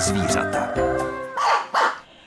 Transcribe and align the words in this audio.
zvířata. 0.00 0.68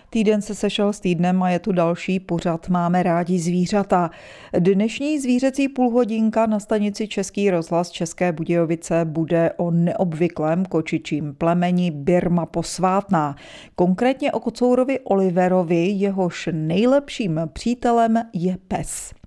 Týden 0.10 0.42
se 0.42 0.56
sešel 0.56 0.94
s 0.94 1.00
týdnem 1.00 1.44
a 1.44 1.50
je 1.50 1.60
tu 1.60 1.72
další 1.72 2.20
pořad 2.20 2.70
Máme 2.70 3.04
rádi 3.04 3.40
zvířata. 3.40 4.12
Dnešní 4.60 5.20
zvířecí 5.20 5.70
půlhodinka 5.70 6.46
na 6.46 6.60
stanici 6.60 7.08
Český 7.08 7.52
rozhlas 7.52 7.90
České 7.90 8.32
Budějovice 8.32 9.06
bude 9.06 9.52
o 9.58 9.72
neobvyklém 9.72 10.66
kočičím 10.66 11.36
plemeni 11.36 11.92
Birma 11.92 12.46
posvátná. 12.46 13.36
Konkrétně 13.76 14.32
o 14.32 14.40
kocourovi 14.40 15.00
Oliverovi, 15.00 15.86
jehož 15.86 16.50
nejlepším 16.52 17.42
přítelem 17.54 18.24
je 18.34 18.58
pes. 18.68 19.21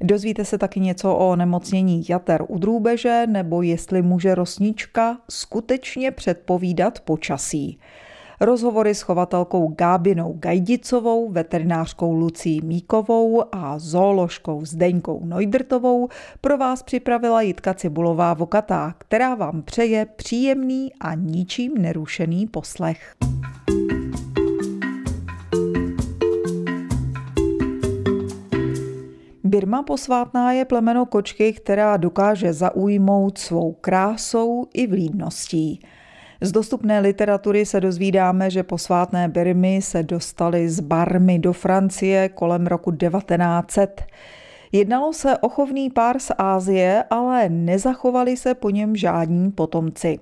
Dozvíte 0.00 0.44
se 0.44 0.58
taky 0.58 0.80
něco 0.80 1.16
o 1.16 1.36
nemocnění 1.36 2.04
jater 2.08 2.44
u 2.48 2.58
drůbeže 2.58 3.26
nebo 3.26 3.62
jestli 3.62 4.02
může 4.02 4.34
rosnička 4.34 5.18
skutečně 5.30 6.10
předpovídat 6.10 7.00
počasí. 7.00 7.78
Rozhovory 8.40 8.94
s 8.94 9.02
chovatelkou 9.02 9.68
Gábinou 9.68 10.32
Gajdicovou, 10.38 11.30
veterinářkou 11.30 12.14
Lucí 12.14 12.60
Míkovou 12.64 13.54
a 13.54 13.78
zooložkou 13.78 14.64
Zdeňkou 14.64 15.24
Nojdrtovou 15.24 16.08
pro 16.40 16.58
vás 16.58 16.82
připravila 16.82 17.40
Jitka 17.42 17.74
Cibulová 17.74 18.34
Vokatá, 18.34 18.94
která 18.98 19.34
vám 19.34 19.62
přeje 19.62 20.06
příjemný 20.06 20.92
a 21.00 21.14
ničím 21.14 21.74
nerušený 21.78 22.46
poslech. 22.46 23.16
Birma 29.56 29.82
posvátná 29.82 30.52
je 30.52 30.64
plemeno 30.64 31.06
kočky, 31.06 31.52
která 31.52 31.96
dokáže 31.96 32.52
zaujmout 32.52 33.38
svou 33.38 33.72
krásou 33.72 34.66
i 34.74 34.86
vlídností. 34.86 35.80
Z 36.40 36.52
dostupné 36.52 37.00
literatury 37.00 37.66
se 37.66 37.80
dozvídáme, 37.80 38.50
že 38.50 38.62
posvátné 38.62 39.28
Birmy 39.28 39.82
se 39.82 40.02
dostaly 40.02 40.68
z 40.68 40.80
Barmy 40.80 41.38
do 41.38 41.52
Francie 41.52 42.28
kolem 42.28 42.66
roku 42.66 42.92
1900. 42.92 44.02
Jednalo 44.72 45.12
se 45.12 45.38
o 45.38 45.48
chovný 45.48 45.90
pár 45.90 46.18
z 46.18 46.30
Ázie, 46.38 47.04
ale 47.10 47.48
nezachovali 47.48 48.36
se 48.36 48.54
po 48.54 48.70
něm 48.70 48.96
žádní 48.96 49.50
potomci. 49.50 50.18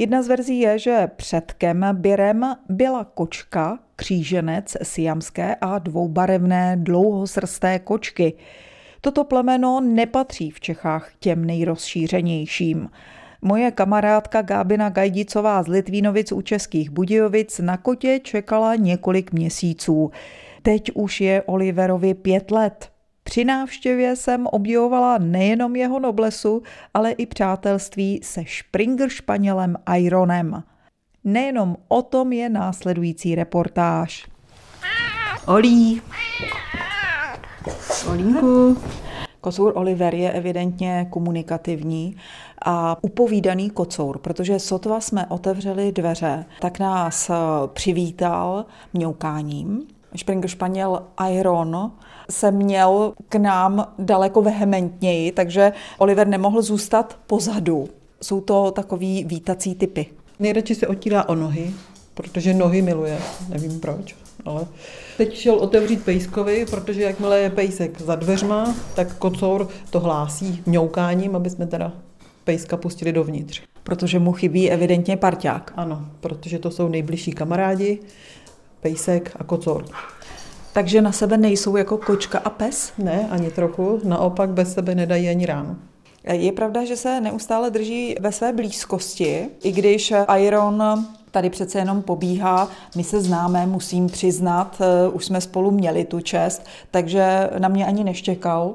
Jedna 0.00 0.22
z 0.22 0.28
verzí 0.28 0.60
je, 0.60 0.78
že 0.78 1.08
předkem 1.16 1.86
Birem 1.92 2.56
byla 2.68 3.04
kočka, 3.04 3.78
kříženec 3.96 4.76
siamské 4.82 5.56
a 5.60 5.78
dvoubarevné 5.78 6.76
dlouhosrsté 6.76 7.78
kočky. 7.78 8.32
Toto 9.00 9.24
plemeno 9.24 9.80
nepatří 9.80 10.50
v 10.50 10.60
Čechách 10.60 11.10
těm 11.18 11.44
nejrozšířenějším. 11.44 12.90
Moje 13.42 13.70
kamarádka 13.70 14.42
Gábina 14.42 14.88
Gajdicová 14.88 15.62
z 15.62 15.66
Litvínovic 15.66 16.32
u 16.32 16.40
Českých 16.40 16.90
Budějovic 16.90 17.58
na 17.58 17.76
kotě 17.76 18.20
čekala 18.22 18.74
několik 18.74 19.32
měsíců. 19.32 20.10
Teď 20.62 20.90
už 20.94 21.20
je 21.20 21.42
Oliverovi 21.42 22.14
pět 22.14 22.50
let. 22.50 22.90
Při 23.30 23.44
návštěvě 23.44 24.16
jsem 24.16 24.46
objevovala 24.46 25.18
nejenom 25.18 25.76
jeho 25.76 26.00
noblesu, 26.00 26.62
ale 26.94 27.10
i 27.10 27.26
přátelství 27.26 28.20
se 28.22 28.44
Springer 28.58 29.08
Španělem 29.08 29.76
Ironem. 29.96 30.62
Nejenom 31.24 31.76
o 31.88 32.02
tom 32.02 32.32
je 32.32 32.48
následující 32.48 33.34
reportáž. 33.34 34.26
Olí. 35.46 36.02
Olínku. 38.10 38.76
Kocour 39.40 39.72
Oliver 39.74 40.14
je 40.14 40.32
evidentně 40.32 41.06
komunikativní 41.10 42.16
a 42.64 42.96
upovídaný 43.02 43.70
kocour, 43.70 44.18
protože 44.18 44.58
sotva 44.58 45.00
jsme 45.00 45.26
otevřeli 45.26 45.92
dveře, 45.92 46.44
tak 46.60 46.78
nás 46.78 47.30
přivítal 47.72 48.66
mňoukáním. 48.92 49.86
Springer 50.16 50.50
Španěl 50.50 51.02
Iron 51.30 51.92
se 52.30 52.50
měl 52.50 53.12
k 53.28 53.34
nám 53.34 53.92
daleko 53.98 54.42
vehementněji, 54.42 55.32
takže 55.32 55.72
Oliver 55.98 56.26
nemohl 56.26 56.62
zůstat 56.62 57.18
pozadu. 57.26 57.88
Jsou 58.22 58.40
to 58.40 58.70
takový 58.70 59.24
vítací 59.24 59.74
typy. 59.74 60.06
Nejradši 60.38 60.74
se 60.74 60.86
otírá 60.86 61.28
o 61.28 61.34
nohy, 61.34 61.70
protože 62.14 62.54
nohy 62.54 62.82
miluje, 62.82 63.18
nevím 63.48 63.80
proč. 63.80 64.16
Ale 64.44 64.66
teď 65.16 65.34
šel 65.34 65.54
otevřít 65.54 66.04
pejskovi, 66.04 66.66
protože 66.70 67.02
jakmile 67.02 67.40
je 67.40 67.50
pejsek 67.50 68.00
za 68.00 68.14
dveřma, 68.14 68.74
tak 68.94 69.16
kocour 69.16 69.68
to 69.90 70.00
hlásí 70.00 70.62
mňoukáním, 70.66 71.36
aby 71.36 71.50
jsme 71.50 71.66
teda 71.66 71.92
pejska 72.44 72.76
pustili 72.76 73.12
dovnitř. 73.12 73.62
Protože 73.82 74.18
mu 74.18 74.32
chybí 74.32 74.70
evidentně 74.70 75.16
parťák. 75.16 75.72
Ano, 75.76 76.06
protože 76.20 76.58
to 76.58 76.70
jsou 76.70 76.88
nejbližší 76.88 77.32
kamarádi, 77.32 77.98
pejsek 78.80 79.36
a 79.38 79.44
kocour. 79.44 79.84
Takže 80.72 81.02
na 81.02 81.12
sebe 81.12 81.36
nejsou 81.36 81.76
jako 81.76 81.98
kočka 81.98 82.38
a 82.38 82.50
pes? 82.50 82.92
Ne, 82.98 83.28
ani 83.30 83.50
trochu. 83.50 84.00
Naopak 84.04 84.50
bez 84.50 84.74
sebe 84.74 84.94
nedají 84.94 85.28
ani 85.28 85.46
ráno. 85.46 85.76
Je 86.24 86.52
pravda, 86.52 86.84
že 86.84 86.96
se 86.96 87.20
neustále 87.20 87.70
drží 87.70 88.16
ve 88.20 88.32
své 88.32 88.52
blízkosti, 88.52 89.48
i 89.62 89.72
když 89.72 90.12
Iron 90.38 91.06
tady 91.30 91.50
přece 91.50 91.78
jenom 91.78 92.02
pobíhá. 92.02 92.68
My 92.96 93.04
se 93.04 93.20
známe, 93.20 93.66
musím 93.66 94.06
přiznat, 94.06 94.80
eh, 94.80 95.08
už 95.08 95.24
jsme 95.24 95.40
spolu 95.40 95.70
měli 95.70 96.04
tu 96.04 96.20
čest, 96.20 96.66
takže 96.90 97.50
na 97.58 97.68
mě 97.68 97.86
ani 97.86 98.04
neštěkal. 98.04 98.74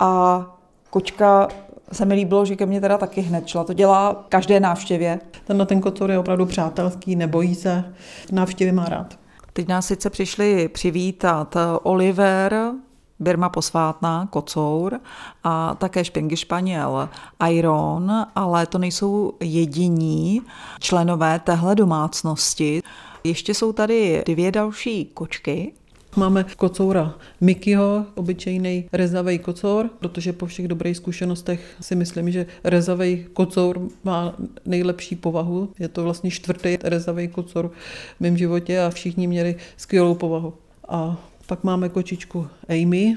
A 0.00 0.44
kočka 0.90 1.48
se 1.92 2.04
mi 2.04 2.14
líbilo, 2.14 2.44
že 2.44 2.56
ke 2.56 2.66
mně 2.66 2.80
teda 2.80 2.98
taky 2.98 3.20
hned 3.20 3.46
šla. 3.46 3.64
To 3.64 3.72
dělá 3.72 4.24
každé 4.28 4.60
návštěvě. 4.60 5.20
Ten 5.44 5.58
na 5.58 5.64
ten 5.64 5.80
kocour 5.80 6.10
je 6.10 6.18
opravdu 6.18 6.46
přátelský, 6.46 7.16
nebojí 7.16 7.54
se, 7.54 7.84
návštěvy 8.32 8.72
má 8.72 8.84
rád. 8.84 9.21
Teď 9.52 9.68
nás 9.68 9.86
sice 9.86 10.10
přišli 10.10 10.68
přivítat 10.68 11.56
Oliver, 11.82 12.72
Birma 13.20 13.48
posvátná, 13.48 14.28
kocour 14.30 15.00
a 15.44 15.74
také 15.74 16.04
špingy 16.04 16.36
španěl 16.36 17.08
Iron, 17.50 18.26
ale 18.34 18.66
to 18.66 18.78
nejsou 18.78 19.32
jediní 19.40 20.42
členové 20.80 21.38
téhle 21.38 21.74
domácnosti. 21.74 22.82
Ještě 23.24 23.54
jsou 23.54 23.72
tady 23.72 24.22
dvě 24.26 24.52
další 24.52 25.04
kočky, 25.04 25.72
Máme 26.16 26.44
kocoura 26.56 27.14
Mikyho, 27.40 28.06
obyčejný 28.14 28.88
rezavý 28.92 29.38
kocour, 29.38 29.90
protože 29.98 30.32
po 30.32 30.46
všech 30.46 30.68
dobrých 30.68 30.96
zkušenostech 30.96 31.76
si 31.80 31.94
myslím, 31.94 32.30
že 32.30 32.46
rezavý 32.64 33.26
kocour 33.32 33.88
má 34.04 34.34
nejlepší 34.66 35.16
povahu. 35.16 35.72
Je 35.78 35.88
to 35.88 36.02
vlastně 36.02 36.30
čtvrtý 36.30 36.76
rezavý 36.82 37.28
kocour 37.28 37.68
v 38.16 38.20
mém 38.20 38.38
životě 38.38 38.80
a 38.80 38.90
všichni 38.90 39.26
měli 39.26 39.56
skvělou 39.76 40.14
povahu. 40.14 40.54
A 40.88 41.28
pak 41.46 41.64
máme 41.64 41.88
kočičku 41.88 42.48
Amy, 42.68 43.16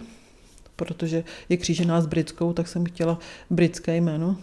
protože 0.75 1.23
je 1.49 1.57
křížená 1.57 2.01
s 2.01 2.05
britskou, 2.05 2.53
tak 2.53 2.67
jsem 2.67 2.85
chtěla 2.85 3.19
britské 3.49 3.97
jméno 3.97 4.37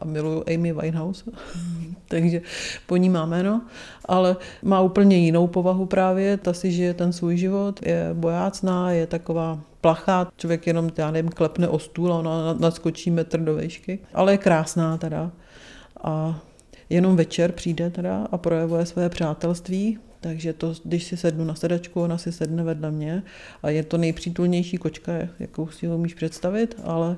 a 0.00 0.04
miluju 0.04 0.44
Amy 0.54 0.72
Winehouse, 0.72 1.30
takže 2.08 2.40
po 2.86 2.96
ní 2.96 3.08
má 3.08 3.26
jméno, 3.26 3.62
ale 4.04 4.36
má 4.62 4.80
úplně 4.80 5.16
jinou 5.16 5.46
povahu 5.46 5.86
právě, 5.86 6.36
ta 6.36 6.52
si 6.52 6.72
žije 6.72 6.94
ten 6.94 7.12
svůj 7.12 7.36
život, 7.36 7.86
je 7.86 8.10
bojácná, 8.12 8.90
je 8.90 9.06
taková 9.06 9.60
plachá, 9.80 10.28
člověk 10.36 10.66
jenom, 10.66 10.90
já 10.98 11.10
nevím, 11.10 11.30
klepne 11.30 11.68
o 11.68 11.78
stůl 11.78 12.12
a 12.12 12.18
ona 12.18 12.54
nadskočí 12.54 13.10
metr 13.10 13.40
do 13.40 13.54
výšky, 13.54 13.98
ale 14.14 14.32
je 14.32 14.38
krásná 14.38 14.96
teda. 14.96 15.30
A 16.04 16.40
jenom 16.90 17.16
večer 17.16 17.52
přijde 17.52 17.90
teda 17.90 18.28
a 18.32 18.38
projevuje 18.38 18.86
své 18.86 19.08
přátelství, 19.08 19.98
takže 20.20 20.52
to, 20.52 20.72
když 20.84 21.04
si 21.04 21.16
sednu 21.16 21.44
na 21.44 21.54
sedačku, 21.54 22.02
ona 22.02 22.18
si 22.18 22.32
sedne 22.32 22.62
vedle 22.62 22.90
mě 22.90 23.22
a 23.62 23.70
je 23.70 23.82
to 23.82 23.98
nejpřítulnější 23.98 24.76
kočka, 24.76 25.12
jakou 25.38 25.68
si 25.68 25.86
ho 25.86 25.96
umíš 25.96 26.14
představit, 26.14 26.74
ale 26.84 27.16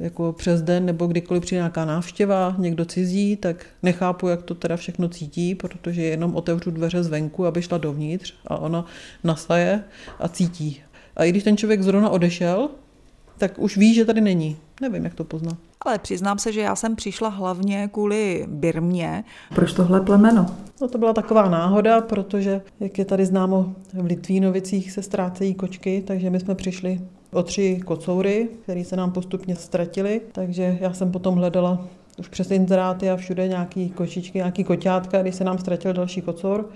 jako 0.00 0.32
přes 0.32 0.62
den 0.62 0.86
nebo 0.86 1.06
kdykoliv 1.06 1.42
přijde 1.42 1.58
nějaká 1.58 1.84
návštěva, 1.84 2.54
někdo 2.58 2.84
cizí, 2.84 3.36
tak 3.36 3.66
nechápu, 3.82 4.28
jak 4.28 4.42
to 4.42 4.54
teda 4.54 4.76
všechno 4.76 5.08
cítí, 5.08 5.54
protože 5.54 6.02
jenom 6.02 6.36
otevřu 6.36 6.70
dveře 6.70 7.02
zvenku, 7.02 7.46
aby 7.46 7.62
šla 7.62 7.78
dovnitř 7.78 8.34
a 8.46 8.58
ona 8.58 8.84
nasaje 9.24 9.84
a 10.18 10.28
cítí. 10.28 10.82
A 11.16 11.24
i 11.24 11.30
když 11.30 11.44
ten 11.44 11.56
člověk 11.56 11.82
zrovna 11.82 12.10
odešel, 12.10 12.68
tak 13.38 13.58
už 13.58 13.76
ví, 13.76 13.94
že 13.94 14.04
tady 14.04 14.20
není. 14.20 14.56
Nevím, 14.80 15.04
jak 15.04 15.14
to 15.14 15.24
pozná. 15.24 15.56
Ale 15.80 15.98
přiznám 15.98 16.38
se, 16.38 16.52
že 16.52 16.60
já 16.60 16.76
jsem 16.76 16.96
přišla 16.96 17.28
hlavně 17.28 17.88
kvůli 17.92 18.46
Birmě. 18.48 19.24
Proč 19.54 19.72
tohle 19.72 20.00
plemeno? 20.00 20.46
No 20.80 20.88
to 20.88 20.98
byla 20.98 21.12
taková 21.12 21.48
náhoda, 21.48 22.00
protože, 22.00 22.60
jak 22.80 22.98
je 22.98 23.04
tady 23.04 23.26
známo, 23.26 23.74
v 23.94 24.04
Litvínovicích 24.04 24.92
se 24.92 25.02
ztrácejí 25.02 25.54
kočky, 25.54 26.02
takže 26.06 26.30
my 26.30 26.40
jsme 26.40 26.54
přišli 26.54 27.00
o 27.36 27.42
tři 27.42 27.80
kocoury, 27.84 28.48
které 28.62 28.84
se 28.84 28.96
nám 28.96 29.12
postupně 29.12 29.56
ztratily, 29.56 30.20
takže 30.32 30.78
já 30.80 30.92
jsem 30.92 31.12
potom 31.12 31.34
hledala 31.34 31.88
už 32.18 32.28
přes 32.28 32.50
inzeráty 32.50 33.10
a 33.10 33.16
všude 33.16 33.48
nějaký 33.48 33.90
kočičky, 33.90 34.38
nějaký 34.38 34.64
koťátka, 34.64 35.22
když 35.22 35.34
se 35.34 35.44
nám 35.44 35.58
ztratil 35.58 35.92
další 35.92 36.22
kocour. 36.22 36.70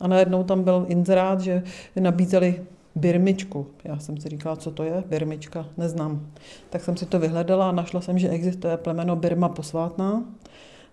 A 0.00 0.08
najednou 0.08 0.44
tam 0.44 0.62
byl 0.62 0.86
inzerát, 0.88 1.40
že 1.40 1.62
nabízeli 2.00 2.62
birmičku. 2.94 3.66
Já 3.84 3.98
jsem 3.98 4.20
si 4.20 4.28
říkala, 4.28 4.56
co 4.56 4.70
to 4.70 4.82
je, 4.82 5.04
birmička, 5.08 5.66
neznám. 5.76 6.26
Tak 6.70 6.84
jsem 6.84 6.96
si 6.96 7.06
to 7.06 7.18
vyhledala 7.18 7.68
a 7.68 7.72
našla 7.72 8.00
jsem, 8.00 8.18
že 8.18 8.28
existuje 8.28 8.76
plemeno 8.76 9.16
Birma 9.16 9.48
posvátná. 9.48 10.24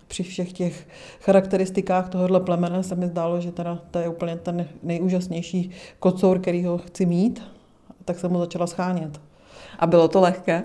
při 0.08 0.24
všech 0.24 0.54
těch 0.54 0.88
charakteristikách 1.22 2.10
tohohle 2.10 2.40
plemene 2.40 2.84
se 2.84 2.96
mi 2.96 3.08
zdálo, 3.08 3.42
že 3.42 3.52
teda 3.52 3.80
to 3.92 4.00
je 4.00 4.08
úplně 4.08 4.36
ten 4.36 4.68
nejúžasnější 4.84 5.72
kocour, 6.00 6.40
který 6.40 6.66
ho 6.66 6.78
chci 6.78 7.06
mít, 7.06 7.42
tak 8.06 8.19
jsem 8.19 8.31
ho 8.31 8.39
začala 8.39 8.68
schánět. 8.68 9.21
A 9.80 9.88
bylo 9.88 10.07
to 10.07 10.21
lehké? 10.21 10.63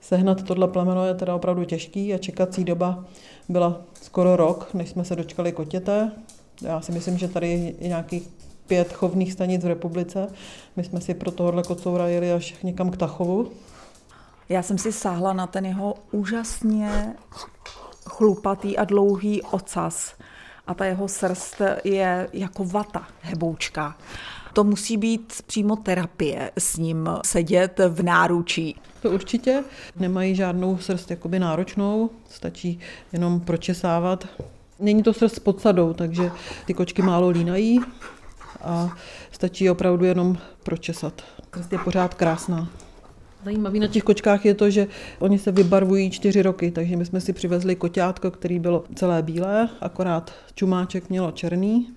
Sehnat 0.00 0.42
tohle 0.42 0.68
plemeno 0.68 1.06
je 1.06 1.14
teda 1.14 1.34
opravdu 1.34 1.64
těžký 1.64 2.14
a 2.14 2.18
čekací 2.18 2.64
doba 2.64 3.04
byla 3.48 3.80
skoro 4.02 4.36
rok, 4.36 4.74
než 4.74 4.88
jsme 4.88 5.04
se 5.04 5.16
dočkali 5.16 5.52
kotěte. 5.52 6.12
Já 6.62 6.80
si 6.80 6.92
myslím, 6.92 7.18
že 7.18 7.28
tady 7.28 7.74
je 7.80 7.88
nějaký 7.88 8.28
pět 8.66 8.92
chovných 8.92 9.32
stanic 9.32 9.64
v 9.64 9.66
republice. 9.66 10.28
My 10.76 10.84
jsme 10.84 11.00
si 11.00 11.14
pro 11.14 11.30
tohohle 11.30 11.62
kocoura 11.62 12.08
jeli 12.08 12.32
až 12.32 12.54
někam 12.62 12.90
k 12.90 12.96
Tachovu. 12.96 13.52
Já 14.48 14.62
jsem 14.62 14.78
si 14.78 14.92
sáhla 14.92 15.32
na 15.32 15.46
ten 15.46 15.66
jeho 15.66 15.94
úžasně 16.12 17.14
chlupatý 18.06 18.78
a 18.78 18.84
dlouhý 18.84 19.42
ocas 19.42 20.14
a 20.66 20.74
ta 20.74 20.84
jeho 20.84 21.08
srst 21.08 21.62
je 21.84 22.28
jako 22.32 22.64
vata 22.64 23.06
heboučka. 23.20 23.96
To 24.54 24.64
musí 24.64 24.96
být 24.96 25.42
přímo 25.46 25.76
terapie 25.76 26.50
s 26.58 26.76
ním 26.76 27.08
sedět 27.24 27.80
v 27.88 28.02
náručí. 28.02 28.76
To 29.02 29.10
určitě. 29.10 29.64
Nemají 29.96 30.34
žádnou 30.34 30.78
srst 30.78 31.10
jakoby 31.10 31.38
náročnou, 31.38 32.10
stačí 32.30 32.78
jenom 33.12 33.40
pročesávat. 33.40 34.26
Není 34.80 35.02
to 35.02 35.12
srst 35.12 35.34
s 35.34 35.38
podsadou, 35.38 35.92
takže 35.92 36.30
ty 36.66 36.74
kočky 36.74 37.02
málo 37.02 37.28
línají 37.28 37.80
a 38.62 38.96
stačí 39.30 39.70
opravdu 39.70 40.04
jenom 40.04 40.36
pročesat. 40.62 41.22
Srst 41.54 41.72
je 41.72 41.78
pořád 41.78 42.14
krásná. 42.14 42.68
Zajímavý 43.44 43.80
na 43.80 43.86
těch 43.86 44.02
kočkách 44.02 44.44
je 44.44 44.54
to, 44.54 44.70
že 44.70 44.86
oni 45.18 45.38
se 45.38 45.52
vybarvují 45.52 46.10
čtyři 46.10 46.42
roky, 46.42 46.70
takže 46.70 46.96
my 46.96 47.04
jsme 47.04 47.20
si 47.20 47.32
přivezli 47.32 47.76
koťátko, 47.76 48.30
který 48.30 48.58
bylo 48.58 48.84
celé 48.94 49.22
bílé, 49.22 49.68
akorát 49.80 50.32
čumáček 50.54 51.10
mělo 51.10 51.30
černý 51.30 51.94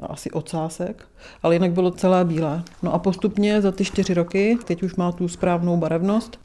asi 0.00 0.30
ocásek, 0.30 1.08
ale 1.42 1.54
jinak 1.54 1.72
bylo 1.72 1.90
celé 1.90 2.24
bílé. 2.24 2.62
No 2.82 2.94
a 2.94 2.98
postupně 2.98 3.62
za 3.62 3.72
ty 3.72 3.84
čtyři 3.84 4.14
roky, 4.14 4.58
teď 4.64 4.82
už 4.82 4.94
má 4.94 5.12
tu 5.12 5.28
správnou 5.28 5.76
barevnost, 5.76 6.38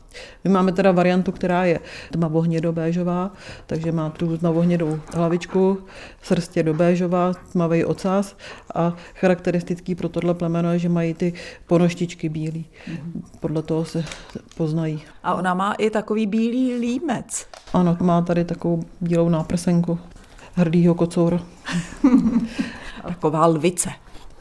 my 0.43 0.49
máme 0.49 0.71
teda 0.71 0.91
variantu, 0.91 1.31
která 1.31 1.65
je 1.65 1.79
tmavohnědobéžová, 2.11 3.31
takže 3.65 3.91
má 3.91 4.09
tu 4.09 4.37
tmavohnědou 4.37 4.99
hlavičku, 5.13 5.77
srst 6.21 6.57
je 6.57 6.63
dobéžová, 6.63 7.33
tmavý 7.51 7.85
ocas 7.85 8.35
a 8.75 8.95
charakteristický 9.15 9.95
pro 9.95 10.09
tohle 10.09 10.33
plemeno 10.33 10.73
je, 10.73 10.79
že 10.79 10.89
mají 10.89 11.13
ty 11.13 11.33
ponoštičky 11.67 12.29
bílý. 12.29 12.65
Podle 13.39 13.61
toho 13.61 13.85
se 13.85 14.03
poznají. 14.57 15.01
A 15.23 15.33
ona 15.33 15.53
má 15.53 15.73
i 15.73 15.89
takový 15.89 16.27
bílý 16.27 16.73
límec. 16.73 17.47
Ano, 17.73 17.97
má 18.01 18.21
tady 18.21 18.45
takovou 18.45 18.83
bílou 19.01 19.29
náprsenku 19.29 19.99
hrdýho 20.55 20.95
kocoura. 20.95 21.39
Taková 23.07 23.45
lvice 23.45 23.89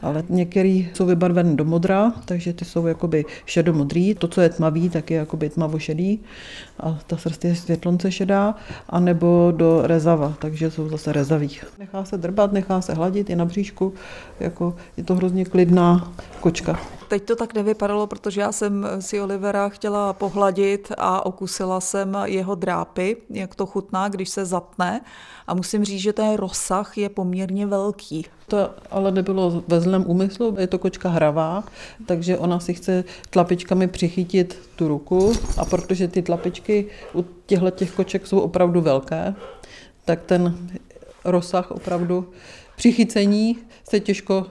ale 0.01 0.23
některý 0.29 0.89
jsou 0.93 1.05
vybarven 1.05 1.55
do 1.55 1.65
modra, 1.65 2.13
takže 2.25 2.53
ty 2.53 2.65
jsou 2.65 2.87
jakoby 2.87 3.25
šedomodrý. 3.45 4.15
To, 4.15 4.27
co 4.27 4.41
je 4.41 4.49
tmavý, 4.49 4.89
tak 4.89 5.11
je 5.11 5.17
jakoby 5.17 5.49
tmavošedý 5.49 6.19
a 6.79 6.99
ta 7.07 7.17
srst 7.17 7.45
je 7.45 7.55
světlonce 7.55 8.11
šedá, 8.11 8.55
anebo 8.89 9.53
do 9.55 9.81
rezava, 9.87 10.33
takže 10.39 10.71
jsou 10.71 10.89
zase 10.89 11.11
rezaví. 11.11 11.49
Nechá 11.79 12.05
se 12.05 12.17
drbat, 12.17 12.51
nechá 12.51 12.81
se 12.81 12.93
hladit, 12.93 13.29
je 13.29 13.35
na 13.35 13.45
bříšku, 13.45 13.93
jako 14.39 14.75
je 14.97 15.03
to 15.03 15.15
hrozně 15.15 15.45
klidná 15.45 16.13
kočka. 16.39 16.79
Teď 17.11 17.23
to 17.23 17.35
tak 17.35 17.53
nevypadalo, 17.53 18.07
protože 18.07 18.41
já 18.41 18.51
jsem 18.51 18.87
si 18.99 19.21
Olivera 19.21 19.69
chtěla 19.69 20.13
pohladit 20.13 20.91
a 20.97 21.25
okusila 21.25 21.81
jsem 21.81 22.17
jeho 22.25 22.55
drápy, 22.55 23.17
jak 23.29 23.55
to 23.55 23.65
chutná, 23.65 24.09
když 24.09 24.29
se 24.29 24.45
zatne. 24.45 25.01
A 25.47 25.53
musím 25.53 25.83
říct, 25.83 26.01
že 26.01 26.13
ten 26.13 26.33
rozsah 26.33 26.97
je 26.97 27.09
poměrně 27.09 27.65
velký. 27.65 28.25
To 28.47 28.69
ale 28.91 29.11
nebylo 29.11 29.63
ve 29.67 29.81
zlém 29.81 30.03
úmyslu, 30.07 30.55
je 30.59 30.67
to 30.67 30.79
kočka 30.79 31.09
hravá, 31.09 31.63
takže 32.05 32.37
ona 32.37 32.59
si 32.59 32.73
chce 32.73 33.03
tlapičkami 33.29 33.87
přichytit 33.87 34.59
tu 34.75 34.87
ruku 34.87 35.33
a 35.57 35.65
protože 35.65 36.07
ty 36.07 36.21
tlapičky 36.21 36.85
u 37.13 37.25
těchto 37.45 37.69
těch 37.71 37.91
koček 37.91 38.27
jsou 38.27 38.39
opravdu 38.39 38.81
velké, 38.81 39.35
tak 40.05 40.21
ten 40.21 40.69
rozsah 41.25 41.71
opravdu 41.71 42.29
přichycení 42.75 43.57
se 43.89 43.99
těžko 43.99 44.45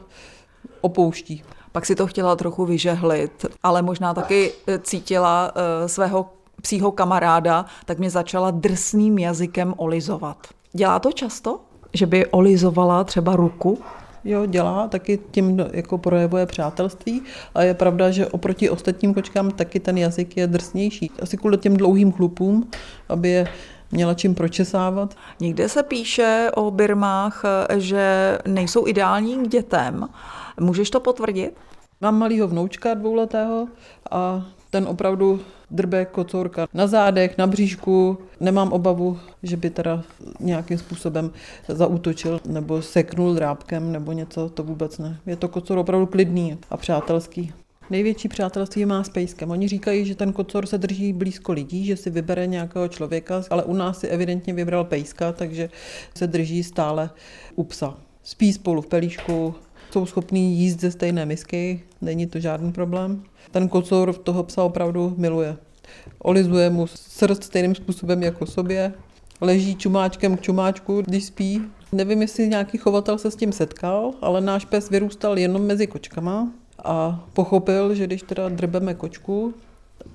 opouští. 0.80 1.42
Pak 1.72 1.86
si 1.86 1.94
to 1.94 2.06
chtěla 2.06 2.36
trochu 2.36 2.64
vyžehlit, 2.64 3.46
ale 3.62 3.82
možná 3.82 4.14
taky 4.14 4.52
eh, 4.66 4.78
cítila 4.78 5.52
uh, 5.54 5.86
svého 5.86 6.26
psího 6.62 6.92
kamaráda, 6.92 7.64
tak 7.84 7.98
mě 7.98 8.10
začala 8.10 8.50
drsným 8.50 9.18
jazykem 9.18 9.74
olizovat. 9.76 10.36
Dělá 10.72 10.98
to 10.98 11.12
často? 11.12 11.60
Že 11.92 12.06
by 12.06 12.26
olizovala 12.26 13.04
třeba 13.04 13.36
ruku? 13.36 13.78
Jo, 14.24 14.46
dělá, 14.46 14.88
taky 14.88 15.18
tím 15.30 15.66
jako 15.72 15.98
projevuje 15.98 16.46
přátelství 16.46 17.22
a 17.54 17.62
je 17.62 17.74
pravda, 17.74 18.10
že 18.10 18.26
oproti 18.26 18.70
ostatním 18.70 19.14
kočkám 19.14 19.50
taky 19.50 19.80
ten 19.80 19.98
jazyk 19.98 20.36
je 20.36 20.46
drsnější. 20.46 21.10
Asi 21.22 21.36
kvůli 21.36 21.58
těm 21.58 21.76
dlouhým 21.76 22.12
chlupům, 22.12 22.70
aby 23.08 23.28
je 23.28 23.48
měla 23.92 24.14
čím 24.14 24.34
pročesávat. 24.34 25.14
Někde 25.40 25.68
se 25.68 25.82
píše 25.82 26.50
o 26.54 26.70
birmách, 26.70 27.42
že 27.76 28.38
nejsou 28.46 28.86
ideální 28.86 29.36
k 29.36 29.48
dětem. 29.48 30.08
Můžeš 30.60 30.90
to 30.90 31.00
potvrdit? 31.00 31.50
Mám 32.00 32.18
malého 32.18 32.48
vnoučka 32.48 32.94
dvouletého 32.94 33.68
a 34.10 34.46
ten 34.70 34.86
opravdu 34.88 35.40
drbe 35.70 36.04
kocourka 36.04 36.66
na 36.74 36.86
zádech, 36.86 37.38
na 37.38 37.46
bříšku. 37.46 38.18
Nemám 38.40 38.72
obavu, 38.72 39.18
že 39.42 39.56
by 39.56 39.70
teda 39.70 40.02
nějakým 40.40 40.78
způsobem 40.78 41.30
zautočil 41.68 42.40
nebo 42.46 42.82
seknul 42.82 43.34
drábkem 43.34 43.92
nebo 43.92 44.12
něco, 44.12 44.48
to 44.48 44.62
vůbec 44.62 44.98
ne. 44.98 45.20
Je 45.26 45.36
to 45.36 45.48
kocor 45.48 45.78
opravdu 45.78 46.06
klidný 46.06 46.58
a 46.70 46.76
přátelský. 46.76 47.52
Největší 47.90 48.28
přátelství 48.28 48.84
má 48.86 49.04
s 49.04 49.08
pejskem. 49.08 49.50
Oni 49.50 49.68
říkají, 49.68 50.04
že 50.04 50.14
ten 50.14 50.32
kocor 50.32 50.66
se 50.66 50.78
drží 50.78 51.12
blízko 51.12 51.52
lidí, 51.52 51.84
že 51.84 51.96
si 51.96 52.10
vybere 52.10 52.46
nějakého 52.46 52.88
člověka, 52.88 53.42
ale 53.50 53.62
u 53.62 53.74
nás 53.74 53.98
si 53.98 54.08
evidentně 54.08 54.54
vybral 54.54 54.84
pejska, 54.84 55.32
takže 55.32 55.70
se 56.16 56.26
drží 56.26 56.62
stále 56.62 57.10
u 57.54 57.64
psa. 57.64 57.94
Spí 58.22 58.52
spolu 58.52 58.82
v 58.82 58.86
pelíšku, 58.86 59.54
jsou 59.92 60.06
schopní 60.06 60.58
jíst 60.58 60.80
ze 60.80 60.90
stejné 60.90 61.26
misky, 61.26 61.82
není 62.00 62.26
to 62.26 62.40
žádný 62.40 62.72
problém. 62.72 63.22
Ten 63.50 63.68
kocor 63.68 64.14
toho 64.14 64.42
psa 64.42 64.62
opravdu 64.62 65.14
miluje. 65.16 65.56
Olizuje 66.18 66.70
mu 66.70 66.86
srst 66.86 67.44
stejným 67.44 67.74
způsobem 67.74 68.22
jako 68.22 68.46
sobě, 68.46 68.92
leží 69.40 69.76
čumáčkem 69.76 70.36
k 70.36 70.40
čumáčku, 70.40 71.02
když 71.02 71.24
spí. 71.24 71.62
Nevím, 71.92 72.22
jestli 72.22 72.48
nějaký 72.48 72.78
chovatel 72.78 73.18
se 73.18 73.30
s 73.30 73.36
tím 73.36 73.52
setkal, 73.52 74.12
ale 74.20 74.40
náš 74.40 74.64
pes 74.64 74.90
vyrůstal 74.90 75.38
jenom 75.38 75.62
mezi 75.62 75.86
kočkama 75.86 76.52
a 76.84 77.24
pochopil, 77.32 77.94
že 77.94 78.06
když 78.06 78.22
teda 78.22 78.48
drbeme 78.48 78.94
kočku, 78.94 79.54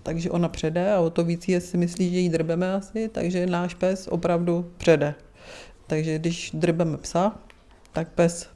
takže 0.04 0.32
ona 0.32 0.50
přede 0.50 0.94
a 0.94 1.00
o 1.00 1.10
to 1.10 1.24
víc 1.24 1.48
je 1.48 1.62
si 1.62 1.78
myslí, 1.78 2.12
že 2.12 2.20
jí 2.20 2.30
drbeme 2.30 2.74
asi, 2.74 3.10
takže 3.10 3.46
náš 3.46 3.74
pes 3.74 4.08
opravdu 4.08 4.66
přede. 4.78 5.16
Takže 5.88 6.20
když 6.20 6.52
drbeme 6.54 6.98
psa, 6.98 7.40
tak 7.94 8.10
pes 8.10 8.55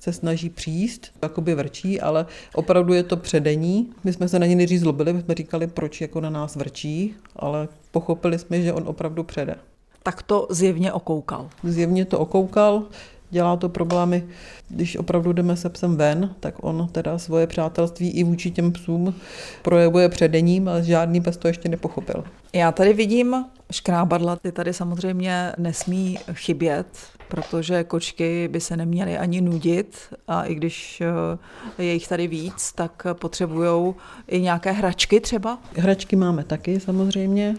se 0.00 0.12
snaží 0.12 0.50
přijít, 0.50 1.06
jakoby 1.22 1.54
vrčí, 1.54 2.00
ale 2.00 2.26
opravdu 2.54 2.92
je 2.94 3.02
to 3.02 3.16
předení. 3.16 3.90
My 4.04 4.12
jsme 4.12 4.28
se 4.28 4.38
na 4.38 4.46
ně 4.46 4.56
nejdřív 4.56 4.80
zlobili, 4.80 5.12
my 5.12 5.22
jsme 5.22 5.34
říkali, 5.34 5.66
proč 5.66 6.00
jako 6.00 6.20
na 6.20 6.30
nás 6.30 6.56
vrčí, 6.56 7.14
ale 7.36 7.68
pochopili 7.90 8.38
jsme, 8.38 8.62
že 8.62 8.72
on 8.72 8.82
opravdu 8.86 9.24
přede. 9.24 9.54
Tak 10.02 10.22
to 10.22 10.46
zjevně 10.50 10.92
okoukal. 10.92 11.50
Zjevně 11.64 12.04
to 12.04 12.18
okoukal, 12.18 12.82
dělá 13.30 13.56
to 13.56 13.68
problémy, 13.68 14.24
když 14.68 14.96
opravdu 14.96 15.32
jdeme 15.32 15.56
se 15.56 15.68
psem 15.68 15.96
ven, 15.96 16.34
tak 16.40 16.54
on 16.64 16.88
teda 16.92 17.18
svoje 17.18 17.46
přátelství 17.46 18.10
i 18.10 18.24
vůči 18.24 18.50
těm 18.50 18.72
psům 18.72 19.14
projevuje 19.62 20.08
předením, 20.08 20.68
ale 20.68 20.82
žádný 20.82 21.20
pes 21.20 21.36
to 21.36 21.48
ještě 21.48 21.68
nepochopil. 21.68 22.24
Já 22.52 22.72
tady 22.72 22.92
vidím 22.92 23.44
škrábadla, 23.72 24.36
ty 24.36 24.52
tady 24.52 24.72
samozřejmě 24.72 25.52
nesmí 25.58 26.18
chybět, 26.32 26.86
protože 27.28 27.84
kočky 27.84 28.48
by 28.48 28.60
se 28.60 28.76
neměly 28.76 29.18
ani 29.18 29.40
nudit 29.40 30.14
a 30.28 30.44
i 30.44 30.54
když 30.54 31.00
eh, 31.00 31.82
je 31.82 31.92
jich 31.92 32.08
tady 32.08 32.26
víc, 32.26 32.72
tak 32.72 33.06
potřebují 33.12 33.94
i 34.28 34.40
nějaké 34.40 34.72
hračky 34.72 35.20
třeba. 35.20 35.58
Hračky 35.76 36.16
máme 36.16 36.44
taky 36.44 36.80
samozřejmě. 36.80 37.56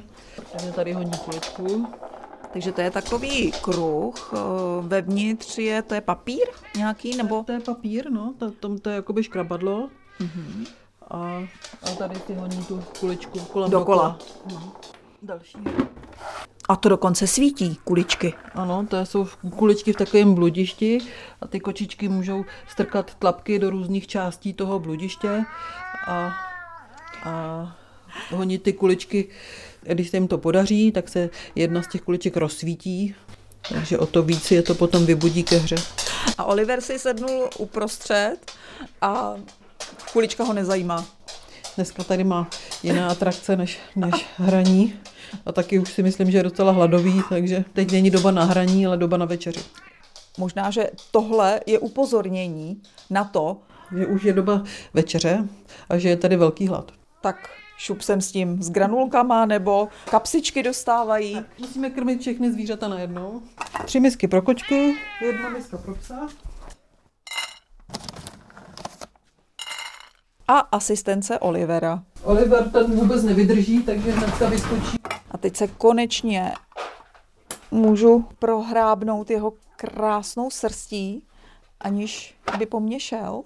Takže 0.52 0.72
tady 0.72 0.94
hodně 0.94 1.18
kuličků. 1.26 1.88
Takže 2.54 2.72
to 2.72 2.82
je 2.82 2.92
takový 2.92 3.52
kruh, 3.52 4.34
eh, 4.34 4.38
vevnitř 4.82 5.58
je, 5.58 5.82
to 5.82 5.94
je 5.94 6.02
papír 6.02 6.48
nějaký, 6.78 7.18
nebo? 7.18 7.44
To 7.44 7.52
je 7.52 7.60
papír, 7.60 8.12
no, 8.12 8.34
to, 8.38 8.52
to, 8.52 8.80
to 8.80 8.90
je 8.90 8.96
jakoby 8.96 9.24
škrabadlo. 9.24 9.90
Mm-hmm. 10.22 10.68
A, 11.10 11.44
a 11.84 11.96
tady 11.98 12.20
ty 12.20 12.34
honí 12.34 12.64
tu 12.66 12.84
kuličku 13.00 13.40
kolem 13.40 13.72
dokola. 13.72 14.20
dokola. 14.46 14.62
No. 14.62 14.74
Další. 15.22 15.58
A 16.70 16.76
to 16.76 16.90
dokonce 16.90 17.28
svítí 17.28 17.80
kuličky. 17.84 18.34
Ano, 18.54 18.86
to 18.90 19.06
jsou 19.06 19.28
kuličky 19.56 19.94
v 19.94 19.96
takovém 19.96 20.34
bludišti 20.34 20.98
a 21.42 21.48
ty 21.48 21.60
kočičky 21.60 22.10
můžou 22.10 22.46
strkat 22.68 23.16
tlapky 23.16 23.60
do 23.60 23.70
různých 23.70 24.08
částí 24.08 24.54
toho 24.54 24.80
bludiště 24.80 25.44
a, 26.08 26.34
a 27.24 27.76
honit 28.30 28.64
ty 28.64 28.74
kuličky. 28.74 29.28
Když 29.82 30.10
se 30.10 30.18
jim 30.18 30.28
to 30.28 30.38
podaří, 30.38 30.92
tak 30.92 31.10
se 31.10 31.30
jedna 31.56 31.82
z 31.82 31.88
těch 31.88 32.02
kuliček 32.02 32.38
rozsvítí 32.38 33.16
Takže 33.74 33.98
o 33.98 34.06
to 34.06 34.24
víc 34.24 34.52
je 34.52 34.62
to 34.62 34.76
potom 34.76 35.06
vybudí 35.06 35.44
ke 35.44 35.58
hře. 35.58 35.76
A 36.38 36.44
Oliver 36.44 36.82
si 36.82 37.00
sednul 37.00 37.50
uprostřed 37.58 38.38
a 39.02 39.36
kulička 40.14 40.44
ho 40.44 40.54
nezajímá. 40.54 41.06
Dneska 41.80 42.04
tady 42.04 42.24
má 42.24 42.50
jiné 42.84 43.06
atrakce 43.06 43.56
než, 43.58 43.80
než 43.96 44.26
hraní. 44.38 44.94
A 45.46 45.52
taky 45.52 45.80
už 45.80 45.94
si 45.94 46.04
myslím, 46.04 46.32
že 46.32 46.38
je 46.38 46.44
docela 46.44 46.72
hladový, 46.72 47.22
takže 47.30 47.64
teď 47.74 47.92
není 47.92 48.12
doba 48.12 48.32
na 48.32 48.44
hraní, 48.44 48.86
ale 48.86 48.98
doba 48.98 49.18
na 49.18 49.26
večeři. 49.26 49.60
Možná, 50.38 50.72
že 50.72 50.90
tohle 51.12 51.60
je 51.66 51.80
upozornění 51.80 52.82
na 53.10 53.24
to, 53.24 53.58
že 53.98 54.06
už 54.06 54.24
je 54.24 54.34
doba 54.34 54.64
večeře 54.94 55.48
a 55.90 55.98
že 55.98 56.10
je 56.10 56.18
tady 56.18 56.36
velký 56.36 56.68
hlad. 56.68 56.92
Tak 57.22 57.50
šup 57.78 58.02
sem 58.02 58.22
s 58.22 58.32
tím 58.32 58.64
s 58.64 58.70
granulkama 58.70 59.46
nebo 59.46 59.88
kapsičky 60.10 60.64
dostávají. 60.64 61.34
Tak, 61.34 61.46
musíme 61.60 61.90
krmit 61.90 62.22
všechny 62.22 62.52
zvířata 62.52 62.88
najednou. 62.88 63.42
Tři 63.86 64.00
misky 64.00 64.28
pro 64.28 64.42
kočku, 64.42 64.76
jedna 65.22 65.50
miska 65.50 65.78
pro 65.78 65.96
psa. 65.96 66.28
A 70.52 70.60
asistence 70.60 71.40
Olivera. 71.40 72.04
Oliver 72.24 72.70
ten 72.72 72.92
vůbec 72.92 73.24
nevydrží, 73.24 73.84
takže 73.84 74.12
hnedka 74.12 74.50
vyskočí. 74.50 74.98
A 75.32 75.38
teď 75.38 75.56
se 75.56 75.68
konečně 75.68 76.54
můžu 77.72 78.26
prohrábnout 78.40 79.30
jeho 79.30 79.54
krásnou 79.76 80.50
srstí, 80.50 81.24
aniž 81.80 82.36
by 82.58 82.66
po 82.66 82.80
mně 82.80 83.00
šel, 83.00 83.42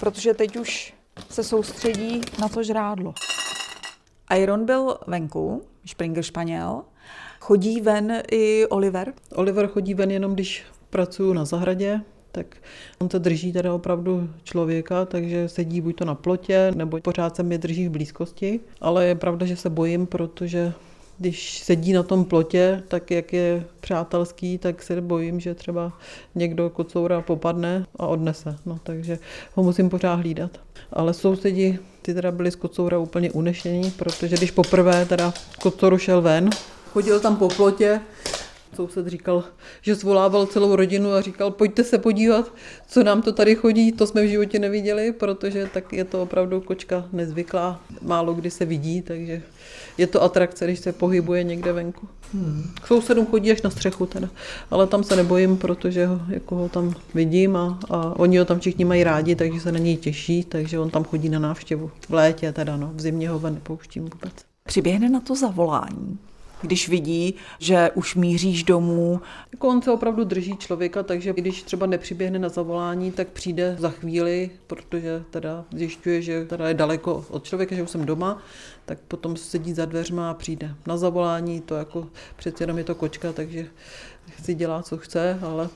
protože 0.00 0.34
teď 0.34 0.56
už 0.56 0.94
se 1.30 1.44
soustředí 1.44 2.20
na 2.40 2.48
to 2.48 2.62
žrádlo. 2.62 3.14
Iron 4.36 4.66
byl 4.66 4.98
venku, 5.06 5.62
Springer 5.86 6.22
Španěl. 6.22 6.82
Chodí 7.40 7.80
ven 7.80 8.22
i 8.32 8.66
Oliver? 8.66 9.14
Oliver 9.34 9.66
chodí 9.66 9.94
ven 9.94 10.10
jenom, 10.10 10.34
když 10.34 10.64
pracuju 10.90 11.32
na 11.32 11.44
zahradě, 11.44 12.00
tak 12.32 12.56
on 12.98 13.10
se 13.10 13.18
drží 13.18 13.52
teda 13.52 13.74
opravdu 13.74 14.28
člověka, 14.44 15.04
takže 15.04 15.48
sedí 15.48 15.80
buď 15.80 15.96
to 15.96 16.04
na 16.04 16.14
plotě, 16.14 16.72
nebo 16.74 17.00
pořád 17.00 17.36
se 17.36 17.42
mě 17.42 17.58
drží 17.58 17.88
v 17.88 17.90
blízkosti. 17.90 18.60
Ale 18.80 19.06
je 19.06 19.14
pravda, 19.14 19.46
že 19.46 19.56
se 19.56 19.70
bojím, 19.70 20.06
protože 20.06 20.72
když 21.18 21.58
sedí 21.58 21.92
na 21.92 22.02
tom 22.02 22.24
plotě, 22.24 22.82
tak 22.88 23.10
jak 23.10 23.32
je 23.32 23.64
přátelský, 23.80 24.58
tak 24.58 24.82
se 24.82 25.00
bojím, 25.00 25.40
že 25.40 25.54
třeba 25.54 25.92
někdo 26.34 26.70
kocoura 26.70 27.20
popadne 27.20 27.86
a 27.96 28.06
odnese. 28.06 28.56
No, 28.66 28.78
takže 28.82 29.18
ho 29.54 29.62
musím 29.62 29.90
pořád 29.90 30.14
hlídat. 30.14 30.50
Ale 30.92 31.14
sousedi, 31.14 31.78
ty 32.02 32.14
teda 32.14 32.30
byli 32.30 32.50
z 32.50 32.56
kocoura 32.56 32.98
úplně 32.98 33.30
unešení, 33.30 33.90
protože 33.90 34.36
když 34.36 34.50
poprvé 34.50 35.06
teda 35.06 35.34
kocouru 35.62 35.98
šel 35.98 36.22
ven, 36.22 36.50
chodil 36.92 37.20
tam 37.20 37.36
po 37.36 37.48
plotě, 37.48 38.00
Soused 38.76 39.06
říkal, 39.06 39.44
že 39.82 39.94
zvolával 39.94 40.46
celou 40.46 40.76
rodinu 40.76 41.12
a 41.12 41.20
říkal, 41.20 41.50
pojďte 41.50 41.84
se 41.84 41.98
podívat, 41.98 42.54
co 42.88 43.04
nám 43.04 43.22
to 43.22 43.32
tady 43.32 43.54
chodí, 43.54 43.92
to 43.92 44.06
jsme 44.06 44.22
v 44.22 44.28
životě 44.28 44.58
neviděli, 44.58 45.12
protože 45.12 45.70
tak 45.74 45.92
je 45.92 46.04
to 46.04 46.22
opravdu 46.22 46.60
kočka 46.60 47.08
nezvyklá, 47.12 47.80
málo 48.02 48.34
kdy 48.34 48.50
se 48.50 48.64
vidí, 48.64 49.02
takže 49.02 49.42
je 49.98 50.06
to 50.06 50.22
atrakce, 50.22 50.64
když 50.64 50.78
se 50.78 50.92
pohybuje 50.92 51.44
někde 51.44 51.72
venku. 51.72 52.08
K 52.82 52.86
sousedům 52.86 53.26
chodí 53.26 53.52
až 53.52 53.62
na 53.62 53.70
střechu 53.70 54.06
teda, 54.06 54.28
ale 54.70 54.86
tam 54.86 55.04
se 55.04 55.16
nebojím, 55.16 55.56
protože 55.56 56.06
ho, 56.06 56.20
jako 56.28 56.54
ho 56.54 56.68
tam 56.68 56.94
vidím 57.14 57.56
a, 57.56 57.78
a 57.90 58.20
oni 58.20 58.38
ho 58.38 58.44
tam 58.44 58.60
všichni 58.60 58.84
mají 58.84 59.04
rádi, 59.04 59.34
takže 59.34 59.60
se 59.60 59.72
na 59.72 59.78
něj 59.78 59.96
těší, 59.96 60.44
takže 60.44 60.78
on 60.78 60.90
tam 60.90 61.04
chodí 61.04 61.28
na 61.28 61.38
návštěvu. 61.38 61.90
V 62.08 62.12
létě 62.14 62.52
teda, 62.52 62.76
no, 62.76 62.92
v 62.94 63.00
zimě 63.00 63.28
ho 63.28 63.50
nepouštím 63.50 64.02
vůbec. 64.02 64.32
Přiběhne 64.64 65.08
na 65.08 65.20
to 65.20 65.34
zavolání 65.34 66.18
když 66.62 66.88
vidí, 66.88 67.34
že 67.58 67.90
už 67.94 68.14
míříš 68.14 68.64
domů. 68.64 69.20
Jako 69.52 69.68
on 69.68 69.82
se 69.82 69.90
opravdu 69.90 70.24
drží 70.24 70.56
člověka, 70.56 71.02
takže 71.02 71.32
když 71.32 71.62
třeba 71.62 71.86
nepřiběhne 71.86 72.38
na 72.38 72.48
zavolání, 72.48 73.12
tak 73.12 73.28
přijde 73.28 73.76
za 73.78 73.90
chvíli, 73.90 74.50
protože 74.66 75.22
teda 75.30 75.64
zjišťuje, 75.74 76.22
že 76.22 76.44
teda 76.44 76.68
je 76.68 76.74
daleko 76.74 77.24
od 77.30 77.44
člověka, 77.44 77.76
že 77.76 77.82
už 77.82 77.90
jsem 77.90 78.06
doma, 78.06 78.42
tak 78.84 78.98
potom 79.08 79.36
sedí 79.36 79.72
za 79.72 79.84
dveřma 79.84 80.30
a 80.30 80.34
přijde 80.34 80.74
na 80.86 80.96
zavolání, 80.96 81.60
to 81.60 81.74
jako 81.74 82.08
přece 82.36 82.62
jenom 82.62 82.78
je 82.78 82.84
to 82.84 82.94
kočka, 82.94 83.32
takže 83.32 83.66
si 84.42 84.54
dělá, 84.54 84.82
co 84.82 84.98
chce, 84.98 85.38
ale 85.42 85.68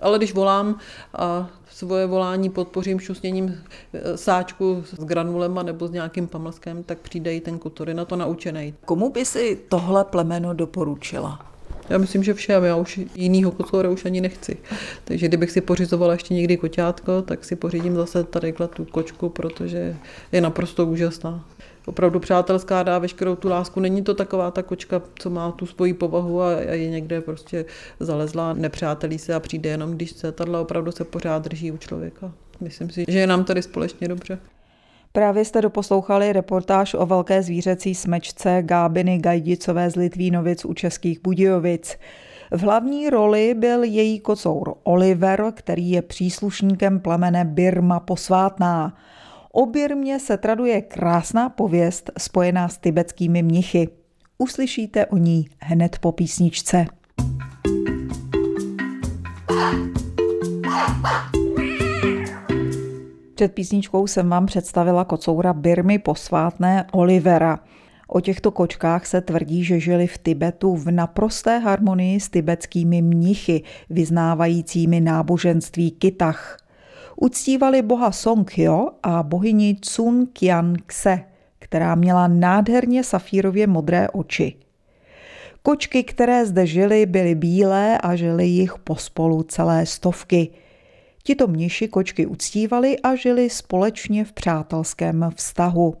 ale 0.00 0.18
když 0.18 0.34
volám 0.34 0.78
a 1.14 1.50
svoje 1.70 2.06
volání 2.06 2.50
podpořím 2.50 3.00
šusněním 3.00 3.64
eh, 3.92 4.16
sáčku 4.16 4.84
s 4.86 5.04
granulema 5.04 5.62
nebo 5.62 5.88
s 5.88 5.90
nějakým 5.90 6.26
pamlskem, 6.26 6.82
tak 6.82 6.98
přijde 6.98 7.34
i 7.34 7.40
ten 7.40 7.58
kutory 7.58 7.94
na 7.94 8.04
to 8.04 8.16
naučený. 8.16 8.74
Komu 8.84 9.10
by 9.10 9.24
si 9.24 9.58
tohle 9.68 10.04
plemeno 10.04 10.54
doporučila? 10.54 11.46
Já 11.88 11.98
myslím, 11.98 12.24
že 12.24 12.34
všem. 12.34 12.64
Já 12.64 12.76
už 12.76 13.00
jinýho 13.14 13.50
kocoura 13.50 13.90
už 13.90 14.04
ani 14.04 14.20
nechci. 14.20 14.56
Takže 15.04 15.28
kdybych 15.28 15.50
si 15.50 15.60
pořizovala 15.60 16.12
ještě 16.12 16.34
někdy 16.34 16.56
koťátko, 16.56 17.22
tak 17.22 17.44
si 17.44 17.56
pořídím 17.56 17.96
zase 17.96 18.24
tady 18.24 18.54
tu 18.74 18.84
kočku, 18.84 19.28
protože 19.28 19.96
je 20.32 20.40
naprosto 20.40 20.86
úžasná 20.86 21.44
opravdu 21.86 22.20
přátelská, 22.20 22.82
dá 22.82 22.98
veškerou 22.98 23.36
tu 23.36 23.48
lásku. 23.48 23.80
Není 23.80 24.02
to 24.02 24.14
taková 24.14 24.50
ta 24.50 24.62
kočka, 24.62 25.02
co 25.18 25.30
má 25.30 25.52
tu 25.52 25.66
svoji 25.66 25.94
povahu 25.94 26.42
a, 26.42 26.50
je 26.52 26.90
někde 26.90 27.20
prostě 27.20 27.64
zalezlá, 28.00 28.52
nepřátelí 28.52 29.18
se 29.18 29.34
a 29.34 29.40
přijde 29.40 29.70
jenom, 29.70 29.90
když 29.90 30.10
se 30.10 30.32
tahle 30.32 30.58
opravdu 30.58 30.92
se 30.92 31.04
pořád 31.04 31.44
drží 31.44 31.72
u 31.72 31.76
člověka. 31.76 32.32
Myslím 32.60 32.90
si, 32.90 33.04
že 33.08 33.18
je 33.18 33.26
nám 33.26 33.44
tady 33.44 33.62
společně 33.62 34.08
dobře. 34.08 34.38
Právě 35.12 35.44
jste 35.44 35.62
doposlouchali 35.62 36.32
reportáž 36.32 36.94
o 36.94 37.06
velké 37.06 37.42
zvířecí 37.42 37.94
smečce 37.94 38.62
Gábiny 38.62 39.18
Gajdicové 39.18 39.90
z 39.90 39.96
Litvínovic 39.96 40.64
u 40.64 40.74
Českých 40.74 41.22
Budějovic. 41.22 41.96
V 42.50 42.60
hlavní 42.60 43.10
roli 43.10 43.54
byl 43.54 43.82
její 43.82 44.20
kocour 44.20 44.74
Oliver, 44.82 45.44
který 45.54 45.90
je 45.90 46.02
příslušníkem 46.02 47.00
plemene 47.00 47.44
Birma 47.44 48.00
posvátná. 48.00 48.96
O 49.54 49.66
Birmě 49.66 50.20
se 50.20 50.36
traduje 50.36 50.82
krásná 50.82 51.48
pověst 51.48 52.10
spojená 52.18 52.68
s 52.68 52.78
tibetskými 52.78 53.42
mnichy. 53.42 53.88
Uslyšíte 54.38 55.06
o 55.06 55.16
ní 55.16 55.48
hned 55.60 55.98
po 55.98 56.12
písničce. 56.12 56.86
Před 63.34 63.52
písničkou 63.54 64.06
jsem 64.06 64.28
vám 64.28 64.46
představila 64.46 65.04
kocoura 65.04 65.52
Birmy 65.52 65.98
posvátné 65.98 66.86
Olivera. 66.92 67.60
O 68.08 68.20
těchto 68.20 68.50
kočkách 68.50 69.06
se 69.06 69.20
tvrdí, 69.20 69.64
že 69.64 69.80
žili 69.80 70.06
v 70.06 70.18
Tibetu 70.18 70.76
v 70.76 70.90
naprosté 70.90 71.58
harmonii 71.58 72.20
s 72.20 72.28
tibetskými 72.28 73.02
mnichy, 73.02 73.62
vyznávajícími 73.90 75.00
náboženství 75.00 75.90
Kitach 75.90 76.61
uctívali 77.16 77.82
boha 77.82 78.12
Songhyo 78.12 78.88
a 79.02 79.22
bohyni 79.22 79.74
Tsun 79.74 80.26
Kse, 80.86 81.20
která 81.58 81.94
měla 81.94 82.28
nádherně 82.28 83.04
safírově 83.04 83.66
modré 83.66 84.08
oči. 84.08 84.54
Kočky, 85.62 86.04
které 86.04 86.46
zde 86.46 86.66
žily, 86.66 87.06
byly 87.06 87.34
bílé 87.34 87.98
a 87.98 88.16
žili 88.16 88.46
jich 88.46 88.74
pospolu 88.84 89.42
celé 89.42 89.86
stovky. 89.86 90.48
Tito 91.22 91.46
mniši 91.46 91.88
kočky 91.88 92.26
uctívali 92.26 92.98
a 92.98 93.14
žili 93.14 93.50
společně 93.50 94.24
v 94.24 94.32
přátelském 94.32 95.30
vztahu. 95.34 95.94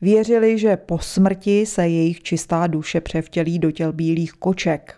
Věřili, 0.00 0.58
že 0.58 0.76
po 0.76 0.98
smrti 0.98 1.66
se 1.66 1.88
jejich 1.88 2.22
čistá 2.22 2.66
duše 2.66 3.00
převtělí 3.00 3.58
do 3.58 3.70
těl 3.70 3.92
bílých 3.92 4.32
koček. 4.32 4.94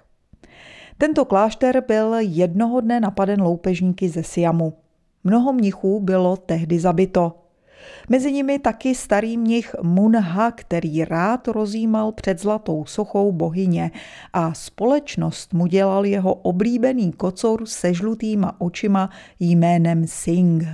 Tento 0.98 1.24
klášter 1.24 1.84
byl 1.88 2.14
jednoho 2.20 2.80
dne 2.80 3.00
napaden 3.00 3.42
loupežníky 3.42 4.08
ze 4.08 4.22
Siamu. 4.22 4.79
Mnoho 5.24 5.52
mnichů 5.52 6.00
bylo 6.00 6.36
tehdy 6.36 6.78
zabito. 6.78 7.36
Mezi 8.08 8.32
nimi 8.32 8.58
taky 8.58 8.94
starý 8.94 9.36
mnich 9.36 9.74
Munha, 9.82 10.50
který 10.50 11.04
rád 11.04 11.48
rozjímal 11.48 12.12
před 12.12 12.40
zlatou 12.40 12.84
sochou 12.84 13.32
bohyně 13.32 13.90
a 14.32 14.54
společnost 14.54 15.54
mu 15.54 15.66
dělal 15.66 16.06
jeho 16.06 16.34
oblíbený 16.34 17.12
kocour 17.12 17.66
se 17.66 17.94
žlutýma 17.94 18.60
očima 18.60 19.10
jménem 19.40 20.06
Singh. 20.06 20.64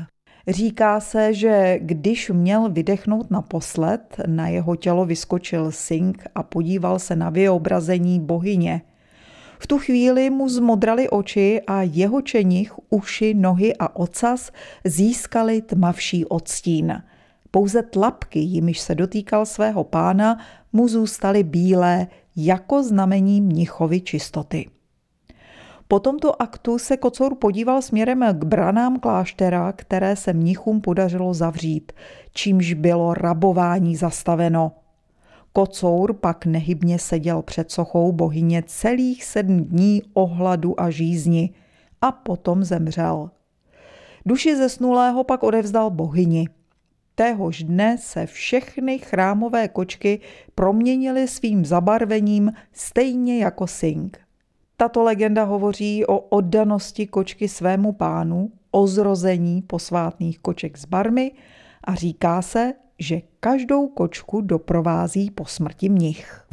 Říká 0.49 1.01
se, 1.01 1.35
že 1.35 1.79
když 1.83 2.31
měl 2.31 2.71
vydechnout 2.71 3.31
naposled, 3.31 4.17
na 4.27 4.49
jeho 4.49 4.77
tělo 4.77 5.05
vyskočil 5.05 5.73
Singh 5.73 6.27
a 6.35 6.43
podíval 6.43 6.99
se 6.99 7.17
na 7.17 7.31
vyobrazení 7.31 8.21
bohyně– 8.21 8.83
v 9.59 9.67
tu 9.67 9.79
chvíli 9.79 10.31
mu 10.31 10.49
zmodraly 10.49 11.09
oči 11.09 11.61
a 11.67 11.83
jeho 11.83 12.21
čenich, 12.23 12.73
uši, 12.91 13.35
nohy 13.35 13.77
a 13.77 13.97
ocas 13.97 14.51
získali 14.85 15.63
tmavší 15.63 16.25
odstín. 16.25 17.03
Pouze 17.51 17.83
tlapky, 17.83 18.39
jimiž 18.39 18.81
se 18.81 18.95
dotýkal 18.95 19.47
svého 19.47 19.85
pána, 19.85 20.39
mu 20.73 20.89
zůstaly 20.89 21.43
bílé 21.43 22.07
jako 22.37 22.83
znamení 22.83 23.41
mnichovy 23.41 24.01
čistoty. 24.01 24.69
Po 25.89 26.01
tomto 26.01 26.43
aktu 26.43 26.79
se 26.79 26.97
kocour 26.97 27.35
podíval 27.35 27.83
směrem 27.83 28.25
k 28.33 28.45
branám 28.45 28.99
kláštera, 28.99 29.73
které 29.73 30.17
se 30.17 30.33
mnichům 30.33 30.81
podařilo 30.81 31.35
zavřít, 31.35 31.93
čímž 32.33 32.73
bylo 32.73 33.15
rabování 33.15 33.97
zastaveno. 33.97 34.73
Kocour 35.57 36.13
pak 36.13 36.47
nehybně 36.47 36.99
seděl 36.99 37.43
před 37.43 37.71
sochou 37.71 38.13
bohyně 38.13 38.63
celých 38.67 39.25
sedm 39.25 39.65
dní 39.65 40.03
ohladu 40.15 40.81
a 40.81 40.91
žízni 40.91 41.51
a 42.01 42.13
potom 42.13 42.65
zemřel. 42.65 43.31
Duši 44.27 44.57
zesnulého 44.57 45.25
pak 45.25 45.43
odevzdal 45.43 45.91
bohyni. 45.91 46.49
Téhož 47.15 47.63
dne 47.63 47.99
se 47.99 48.27
všechny 48.27 48.99
chrámové 48.99 49.69
kočky 49.69 50.21
proměnily 50.55 51.29
svým 51.29 51.65
zabarvením 51.65 52.53
stejně 52.73 53.39
jako 53.39 53.67
Sing. 53.67 54.21
Tato 54.77 55.03
legenda 55.03 55.45
hovoří 55.45 56.07
o 56.07 56.19
oddanosti 56.19 57.07
kočky 57.07 57.49
svému 57.49 57.93
pánu, 57.93 58.51
o 58.71 58.87
zrození 58.87 59.63
posvátných 59.63 60.39
koček 60.39 60.79
z 60.79 60.85
barmy 60.85 61.33
a 61.85 61.95
říká 61.95 62.43
se, 62.43 62.75
že 62.99 63.21
každou 63.41 63.89
kočku 63.89 64.41
doprovází 64.41 65.31
po 65.31 65.45
smrti 65.45 65.89
mnich. 65.89 66.47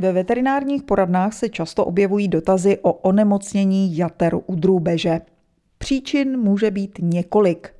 Ve 0.00 0.12
veterinárních 0.12 0.82
poradnách 0.82 1.32
se 1.32 1.48
často 1.48 1.84
objevují 1.84 2.28
dotazy 2.28 2.78
o 2.82 2.92
onemocnění 2.92 3.96
jater 3.96 4.34
u 4.46 4.54
drůbeže. 4.54 5.20
Příčin 5.78 6.38
může 6.38 6.70
být 6.70 6.98
několik. 7.02 7.79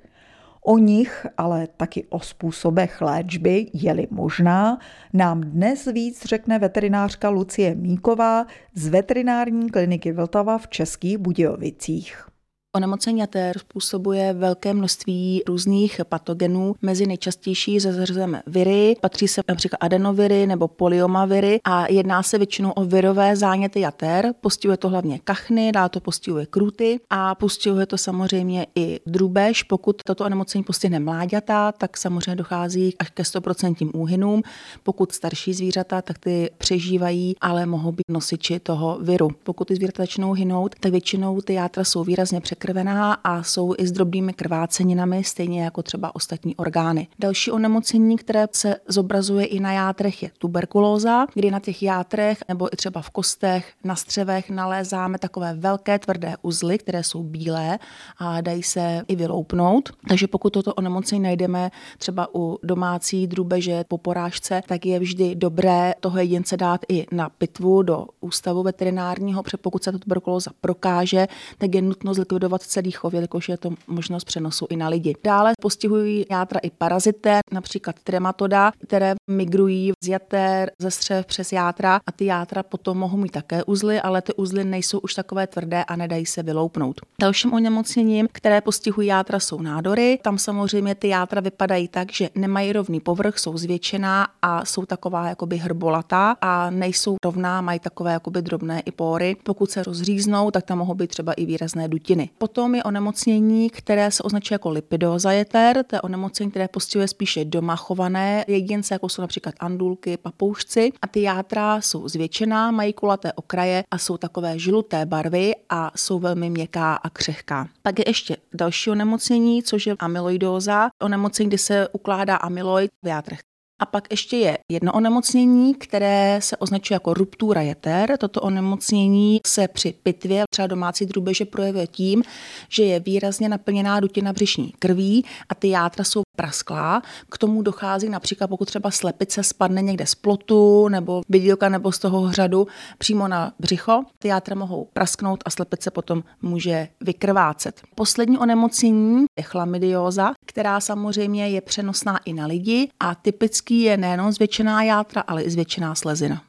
O 0.63 0.79
nich, 0.79 1.27
ale 1.37 1.69
taky 1.77 2.05
o 2.09 2.21
způsobech 2.21 3.01
léčby, 3.01 3.67
je-li 3.73 4.07
možná, 4.11 4.79
nám 5.13 5.41
dnes 5.41 5.85
víc 5.85 6.25
řekne 6.25 6.59
veterinářka 6.59 7.29
Lucie 7.29 7.75
Míková 7.75 8.47
z 8.75 8.89
veterinární 8.89 9.71
kliniky 9.71 10.13
Vltava 10.13 10.59
v 10.59 10.69
Českých 10.69 11.19
Budějovicích. 11.19 12.30
Onemocnění 12.77 13.21
jater 13.21 13.59
způsobuje 13.59 14.33
velké 14.33 14.75
množství 14.75 15.43
různých 15.47 16.01
patogenů. 16.09 16.75
Mezi 16.83 17.07
nejčastější 17.07 17.81
zařazujeme 17.81 18.43
viry, 18.47 18.97
patří 19.01 19.29
se 19.29 19.43
například 19.49 19.79
adenoviry 19.81 20.47
nebo 20.47 20.69
poliomaviry 20.69 21.61
a 21.65 21.93
jedná 21.93 22.23
se 22.23 22.39
většinou 22.39 22.71
o 22.71 22.85
virové 22.85 23.37
záněty 23.37 23.81
jater. 23.81 24.35
Postihuje 24.41 24.77
to 24.77 24.89
hlavně 24.89 25.19
kachny, 25.19 25.73
dál 25.73 25.89
to 25.89 26.01
postihuje 26.01 26.47
kruty 26.47 27.01
a 27.11 27.35
postihuje 27.35 27.87
to 27.87 27.99
samozřejmě 27.99 28.67
i 28.75 29.01
drůbež. 29.07 29.63
Pokud 29.63 30.03
toto 30.07 30.25
onemocnění 30.25 30.65
postihne 30.65 31.01
mláďata, 31.01 31.73
tak 31.73 31.97
samozřejmě 31.97 32.37
dochází 32.37 32.95
až 32.99 33.11
ke 33.11 33.23
100% 33.23 33.91
úhynům. 33.95 34.43
Pokud 34.83 35.13
starší 35.13 35.55
zvířata, 35.55 36.03
tak 36.03 36.19
ty 36.19 36.51
přežívají, 36.59 37.35
ale 37.41 37.67
mohou 37.67 37.93
být 37.93 38.09
nosiči 38.09 38.61
toho 38.61 38.99
viru. 39.03 39.29
Pokud 39.43 39.69
ty 39.69 39.75
zvířata 39.75 40.03
začnou 40.03 40.33
hynout, 40.33 40.75
tak 40.81 40.93
většinou 40.93 41.41
ty 41.41 41.55
játra 41.55 41.85
jsou 41.85 42.05
výrazně 42.05 42.41
přek 42.41 42.60
překrvená 42.61 43.13
a 43.13 43.43
jsou 43.43 43.75
i 43.79 43.87
s 43.87 43.93
drobnými 43.93 44.33
krváceninami, 44.33 45.25
stejně 45.25 45.65
jako 45.65 45.83
třeba 45.83 46.15
ostatní 46.15 46.57
orgány. 46.57 47.09
Další 47.19 47.51
onemocnění, 47.51 48.17
které 48.17 48.47
se 48.53 48.77
zobrazuje 48.89 49.47
i 49.47 49.61
na 49.61 49.73
játrech, 49.73 50.23
je 50.23 50.31
tuberkulóza, 50.39 51.27
kdy 51.35 51.51
na 51.51 51.61
těch 51.61 51.83
játrech 51.83 52.39
nebo 52.49 52.69
i 52.73 52.77
třeba 52.77 53.03
v 53.03 53.11
kostech, 53.11 53.73
na 53.85 53.97
střevech 53.97 54.51
nalézáme 54.51 55.19
takové 55.19 55.55
velké 55.55 55.99
tvrdé 55.99 56.35
uzly, 56.43 56.79
které 56.79 57.03
jsou 57.03 57.23
bílé 57.23 57.79
a 58.19 58.41
dají 58.41 58.63
se 58.63 59.03
i 59.09 59.17
vyloupnout. 59.17 59.91
Takže 60.09 60.27
pokud 60.27 60.53
toto 60.53 60.75
onemocnění 60.75 61.23
najdeme 61.23 61.71
třeba 61.99 62.29
u 62.35 62.59
domácí 62.63 63.27
drůbeže 63.27 63.85
po 63.89 63.99
porážce, 63.99 64.63
tak 64.69 64.87
je 64.87 64.99
vždy 64.99 65.35
dobré 65.35 65.95
toho 66.01 66.19
jedince 66.19 66.57
dát 66.57 66.81
i 66.89 67.07
na 67.13 67.29
pitvu 67.29 67.83
do 67.83 68.07
ústavu 68.21 68.63
veterinárního, 68.63 69.43
protože 69.43 69.57
pokud 69.57 69.85
se 69.85 69.93
ta 69.93 69.99
tuberkulóza 69.99 70.51
prokáže, 70.61 71.29
tak 71.59 71.75
je 71.75 71.83
nutno 71.83 72.15
zlikvidovat 72.15 72.50
sledovat 72.51 72.63
celý 72.63 72.91
chov, 72.91 73.15
jelikož 73.15 73.49
je 73.49 73.57
to 73.57 73.71
možnost 73.87 74.25
přenosu 74.25 74.67
i 74.71 74.77
na 74.77 74.89
lidi. 74.89 75.15
Dále 75.25 75.53
postihují 75.61 76.27
játra 76.31 76.61
i 76.63 76.71
parazité, 76.71 77.41
například 77.53 77.97
trematoda, 78.05 78.73
které 78.83 79.15
migrují 79.31 79.93
z 80.05 80.09
jater, 80.09 80.71
ze 80.79 80.91
střev 80.91 81.27
přes 81.27 81.53
játra 81.53 82.01
a 82.07 82.13
ty 82.13 82.25
játra 82.25 82.63
potom 82.63 82.99
mohou 82.99 83.17
mít 83.17 83.33
také 83.33 83.65
uzly, 83.65 84.01
ale 84.01 84.23
ty 84.23 84.35
uzly 84.35 84.65
nejsou 84.65 84.99
už 84.99 85.15
takové 85.15 85.47
tvrdé 85.47 85.85
a 85.85 85.97
nedají 85.97 86.27
se 86.27 86.43
vyloupnout. 86.43 87.01
Dalším 87.21 87.53
onemocněním, 87.53 88.29
které 88.33 88.61
postihují 88.61 89.09
játra, 89.09 89.41
jsou 89.41 89.63
nádory. 89.63 90.19
Tam 90.23 90.39
samozřejmě 90.39 90.95
ty 90.95 91.09
játra 91.09 91.41
vypadají 91.41 91.89
tak, 91.89 92.13
že 92.13 92.31
nemají 92.35 92.73
rovný 92.73 93.01
povrch, 93.01 93.39
jsou 93.39 93.59
zvětšená 93.59 94.29
a 94.43 94.65
jsou 94.65 94.87
taková 94.87 95.29
jakoby 95.29 95.57
hrbolatá 95.57 96.37
a 96.41 96.71
nejsou 96.71 97.17
rovná, 97.25 97.61
mají 97.61 97.81
takové 97.81 98.13
jakoby 98.13 98.43
drobné 98.43 98.81
i 98.81 98.91
pory. 98.93 99.37
Pokud 99.43 99.71
se 99.71 99.83
rozříznou, 99.83 100.51
tak 100.51 100.65
tam 100.65 100.79
mohou 100.79 100.95
být 100.95 101.11
třeba 101.11 101.33
i 101.33 101.47
výrazné 101.47 101.89
dutiny. 101.89 102.31
Potom 102.43 102.75
je 102.75 102.83
onemocnění, 102.83 103.71
které 103.71 104.11
se 104.11 104.23
označuje 104.23 104.55
jako 104.55 104.71
lipidóza 104.71 105.33
jeter, 105.33 105.85
to 105.85 105.97
je 105.97 106.01
onemocnění, 106.01 106.51
které 106.51 106.69
postihuje 106.69 107.09
spíše 107.09 107.45
doma 107.45 107.77
chované 107.77 108.45
jedince, 108.49 108.95
jako 108.95 109.09
jsou 109.09 109.23
například 109.23 109.55
andulky, 109.61 110.17
papoušci. 110.17 110.93
A 111.03 111.07
ty 111.07 111.23
játra 111.23 111.81
jsou 111.81 112.09
zvětšená, 112.09 112.71
mají 112.71 112.93
kulaté 112.93 113.33
okraje 113.33 113.85
a 113.91 113.99
jsou 113.99 114.17
takové 114.17 114.59
žluté 114.59 115.07
barvy 115.07 115.53
a 115.69 115.91
jsou 115.97 116.19
velmi 116.19 116.51
měkká 116.51 116.95
a 116.95 117.11
křehká. 117.11 117.69
Pak 117.83 117.99
je 117.99 118.05
ještě 118.09 118.37
další 118.55 118.91
onemocnění, 118.91 119.63
což 119.63 119.87
je 119.87 119.95
amyloidóza, 119.99 120.89
onemocnění, 121.03 121.49
kdy 121.49 121.59
se 121.59 121.89
ukládá 121.93 122.37
amyloid 122.37 122.91
v 123.05 123.09
játrech. 123.09 123.50
A 123.81 123.87
pak 123.87 124.07
ještě 124.11 124.37
je 124.37 124.59
jedno 124.73 124.93
onemocnění, 124.93 125.75
které 125.75 126.39
se 126.43 126.57
označuje 126.57 126.95
jako 126.95 127.15
ruptura 127.15 127.61
jeter. 127.61 128.17
Toto 128.19 128.41
onemocnění 128.41 129.41
se 129.47 129.69
při 129.69 129.95
pitvě 130.03 130.45
třeba 130.51 130.67
domácí 130.67 131.07
drůbeže 131.07 131.45
projevuje 131.45 131.87
tím, 131.87 132.23
že 132.69 132.85
je 132.85 133.01
výrazně 133.01 133.49
naplněná 133.49 134.01
dutina 134.01 134.33
břišní 134.33 134.73
krví 134.79 135.25
a 135.49 135.55
ty 135.55 135.69
játra 135.69 136.05
jsou 136.05 136.23
prasklá. 136.37 137.03
K 137.31 137.39
tomu 137.39 137.63
dochází 137.63 138.09
například, 138.09 138.47
pokud 138.47 138.65
třeba 138.65 138.91
slepice 138.91 139.43
spadne 139.43 139.83
někde 139.83 140.07
z 140.07 140.15
plotu 140.15 140.89
nebo 140.89 141.23
bydílka 141.29 141.69
nebo 141.69 141.93
z 141.93 141.99
toho 141.99 142.21
hřadu 142.21 142.67
přímo 142.99 143.29
na 143.29 143.53
břicho, 143.59 144.05
ty 144.19 144.29
játra 144.29 144.57
mohou 144.57 144.89
prasknout 144.93 145.43
a 145.47 145.51
slepice 145.51 145.91
potom 145.91 146.23
může 146.43 146.89
vykrvácet. 147.01 147.83
Poslední 147.95 148.39
onemocnění 148.39 149.25
je 149.39 149.43
chlamydióza, 149.43 150.33
která 150.47 150.81
samozřejmě 150.81 151.49
je 151.49 151.61
přenosná 151.61 152.19
i 152.25 152.33
na 152.33 152.47
lidi 152.47 152.89
a 153.01 153.15
typický 153.15 153.81
je 153.81 153.97
nejenom 153.97 154.33
zvětšená 154.33 154.83
játra, 154.83 155.21
ale 155.27 155.43
i 155.43 155.51
zvětšená 155.51 155.95
slezina. 155.95 156.43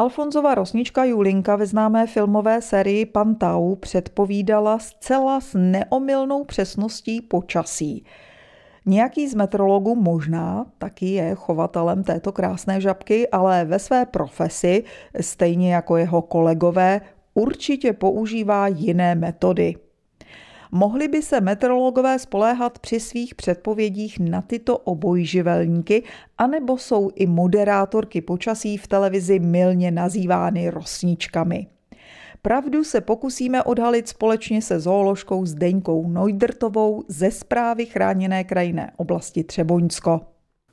Alfonzova 0.00 0.54
rosnička 0.54 1.04
Julinka 1.04 1.56
ve 1.56 1.66
známé 1.66 2.06
filmové 2.06 2.62
sérii 2.62 3.06
Pantau 3.06 3.74
předpovídala 3.74 4.78
zcela 4.78 5.40
s 5.40 5.58
neomylnou 5.58 6.44
přesností 6.44 7.20
počasí. 7.20 8.04
Nějaký 8.86 9.28
z 9.28 9.34
meteorologů 9.34 9.94
možná 9.94 10.66
taky 10.78 11.06
je 11.06 11.34
chovatelem 11.34 12.04
této 12.04 12.32
krásné 12.32 12.80
žabky, 12.80 13.28
ale 13.28 13.64
ve 13.64 13.78
své 13.78 14.06
profesi, 14.06 14.84
stejně 15.20 15.74
jako 15.74 15.96
jeho 15.96 16.22
kolegové, 16.22 17.00
určitě 17.34 17.92
používá 17.92 18.66
jiné 18.66 19.14
metody. 19.14 19.74
Mohli 20.72 21.08
by 21.08 21.22
se 21.22 21.40
meteorologové 21.40 22.18
spoléhat 22.18 22.78
při 22.78 23.00
svých 23.00 23.34
předpovědích 23.34 24.20
na 24.20 24.42
tyto 24.42 24.78
obojživelníky, 24.78 26.02
anebo 26.38 26.78
jsou 26.78 27.10
i 27.14 27.26
moderátorky 27.26 28.20
počasí 28.20 28.76
v 28.76 28.86
televizi 28.86 29.38
milně 29.38 29.90
nazývány 29.90 30.70
rosničkami. 30.70 31.66
Pravdu 32.42 32.84
se 32.84 33.00
pokusíme 33.00 33.62
odhalit 33.62 34.08
společně 34.08 34.62
se 34.62 34.80
zooložkou 34.80 35.46
Zdeňkou 35.46 36.08
Neudrtovou 36.08 37.04
ze 37.08 37.30
zprávy 37.30 37.86
chráněné 37.86 38.44
krajinné 38.44 38.92
oblasti 38.96 39.44
Třeboňsko. 39.44 40.20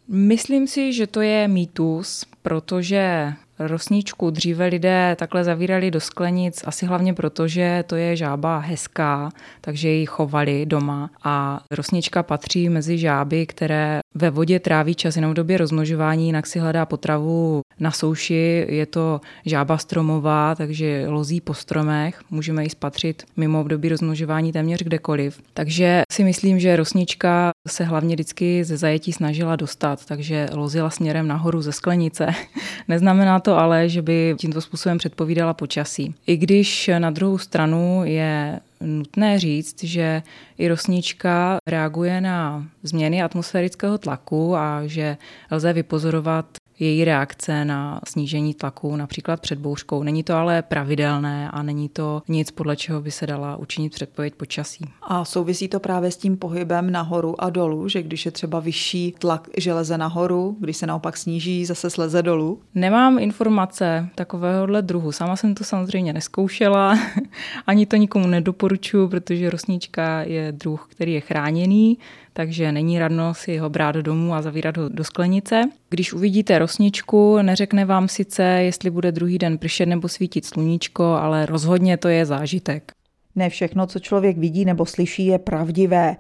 Myslím 0.08 0.68
si, 0.68 0.94
že 0.94 1.08
to 1.08 1.22
je 1.22 1.48
mýtus, 1.48 2.26
protože 2.42 3.34
Rosničku 3.60 4.30
dříve 4.30 4.66
lidé 4.68 5.16
takhle 5.20 5.44
zavírali 5.44 5.92
do 5.92 6.00
sklenic, 6.00 6.64
asi 6.66 6.86
hlavně 6.86 7.14
proto, 7.14 7.48
že 7.48 7.84
to 7.88 7.96
je 7.96 8.16
žába 8.16 8.60
hezká, 8.60 9.30
takže 9.62 9.90
ji 9.90 10.06
chovali 10.06 10.66
doma. 10.66 11.10
A 11.24 11.64
rosnička 11.72 12.24
patří 12.24 12.70
mezi 12.70 12.98
žáby, 12.98 13.46
které 13.46 14.00
ve 14.16 14.30
vodě 14.30 14.60
tráví 14.60 14.96
čas 14.96 15.16
jenom 15.16 15.32
v 15.32 15.36
době 15.36 15.58
rozmnožování, 15.58 16.26
jinak 16.26 16.48
si 16.48 16.60
hledá 16.60 16.86
potravu 16.86 17.62
na 17.80 17.92
souši. 17.92 18.66
Je 18.70 18.86
to 18.86 19.22
žába 19.46 19.78
stromová, 19.78 20.56
takže 20.56 21.06
lozí 21.08 21.42
po 21.42 21.54
stromech. 21.54 22.22
Můžeme 22.32 22.64
ji 22.64 22.70
spatřit 22.70 23.24
mimo 23.38 23.64
v 23.64 23.68
době 23.68 23.90
rozmnožování 23.90 24.52
téměř 24.52 24.84
kdekoliv. 24.84 25.42
Takže 25.54 26.02
si 26.12 26.24
myslím, 26.24 26.60
že 26.60 26.76
rosnička 26.76 27.52
se 27.68 27.84
hlavně 27.84 28.16
vždycky 28.16 28.64
ze 28.64 28.78
zajetí 28.78 29.14
snažila 29.14 29.56
dostat, 29.56 30.06
takže 30.06 30.48
lozila 30.54 30.90
směrem 30.90 31.28
nahoru 31.28 31.62
ze 31.62 31.72
sklenice. 31.72 32.28
Neznamená 32.88 33.40
to 33.48 33.58
ale, 33.58 33.90
že 33.90 34.02
by 34.02 34.36
tímto 34.40 34.62
způsobem 34.62 34.98
předpovídala 34.98 35.54
počasí. 35.54 36.16
I 36.28 36.38
když 36.38 36.90
na 36.98 37.10
druhou 37.10 37.38
stranu 37.38 38.02
je 38.04 38.60
nutné 38.82 39.40
říct, 39.40 39.84
že 39.84 40.22
i 40.58 40.68
rosnička 40.68 41.58
reaguje 41.68 42.22
na 42.22 42.66
změny 42.84 43.24
atmosférického 43.24 43.98
tlaku 43.98 44.56
a 44.56 44.82
že 44.86 45.18
lze 45.52 45.74
vypozorovat 45.74 46.46
její 46.80 47.06
reakce 47.06 47.66
na 47.66 48.02
snížení 48.08 48.54
tlaku, 48.54 48.96
například 48.96 49.42
před 49.42 49.60
bouřkou. 49.60 50.04
Není 50.04 50.24
to 50.24 50.34
ale 50.34 50.62
pravidelné 50.62 51.52
a 51.52 51.64
není 51.64 51.90
to 51.90 52.22
nic, 52.28 52.52
podle 52.52 52.76
čeho 52.76 53.02
by 53.02 53.12
se 53.12 53.28
dala 53.28 53.56
učinit 53.56 53.94
předpověď 53.94 54.36
počasí. 54.36 54.86
A 55.02 55.26
souvisí 55.26 55.68
to 55.68 55.80
právě 55.80 56.12
s 56.12 56.18
tím 56.18 56.38
pohybem 56.38 56.92
nahoru 56.92 57.42
a 57.42 57.50
dolů, 57.50 57.88
že 57.88 58.04
když 58.04 58.26
je 58.26 58.32
třeba 58.32 58.60
vyšší 58.60 59.16
tlak 59.20 59.48
železe 59.58 59.98
nahoru, 59.98 60.58
když 60.60 60.78
se 60.78 60.88
naopak 60.88 61.18
sníží, 61.18 61.66
zase 61.66 61.90
sleze 61.90 62.22
dolů? 62.22 62.62
Nemám 62.76 63.20
informace 63.20 64.10
takovéhohle 64.16 64.82
druhu. 64.82 65.12
Sama 65.12 65.36
jsem 65.36 65.56
to 65.56 65.64
samozřejmě 65.64 66.14
neskoušela, 66.14 67.00
ani 67.68 67.86
to 67.86 67.96
nikomu 67.96 68.28
nedoporučuji, 68.28 69.08
protože 69.08 69.50
rosnička 69.50 70.22
je 70.22 70.52
druh, 70.52 70.88
který 70.92 71.14
je 71.14 71.22
chráněný, 71.22 71.98
takže 72.38 72.72
není 72.72 73.00
radno 73.00 73.34
si 73.34 73.58
ho 73.58 73.70
brát 73.70 73.96
domů 73.96 74.34
a 74.34 74.42
zavírat 74.42 74.78
ho 74.78 74.90
do 74.90 75.04
sklenice. 75.04 75.62
Když 75.90 76.14
uvidíte 76.14 76.60
rosničku, 76.60 77.42
neřekne 77.42 77.86
vám 77.86 78.08
sice, 78.08 78.44
jestli 78.44 78.90
bude 78.90 79.12
druhý 79.12 79.38
den 79.38 79.58
pršet 79.58 79.86
nebo 79.86 80.08
svítit 80.08 80.46
sluníčko, 80.46 81.04
ale 81.04 81.46
rozhodně 81.46 81.98
to 81.98 82.08
je 82.08 82.26
zážitek. 82.26 82.92
Ne 83.36 83.50
všechno, 83.50 83.88
co 83.88 84.00
člověk 84.00 84.38
vidí 84.38 84.66
nebo 84.66 84.86
slyší, 84.86 85.26
je 85.26 85.40
pravdivé. 85.40 86.16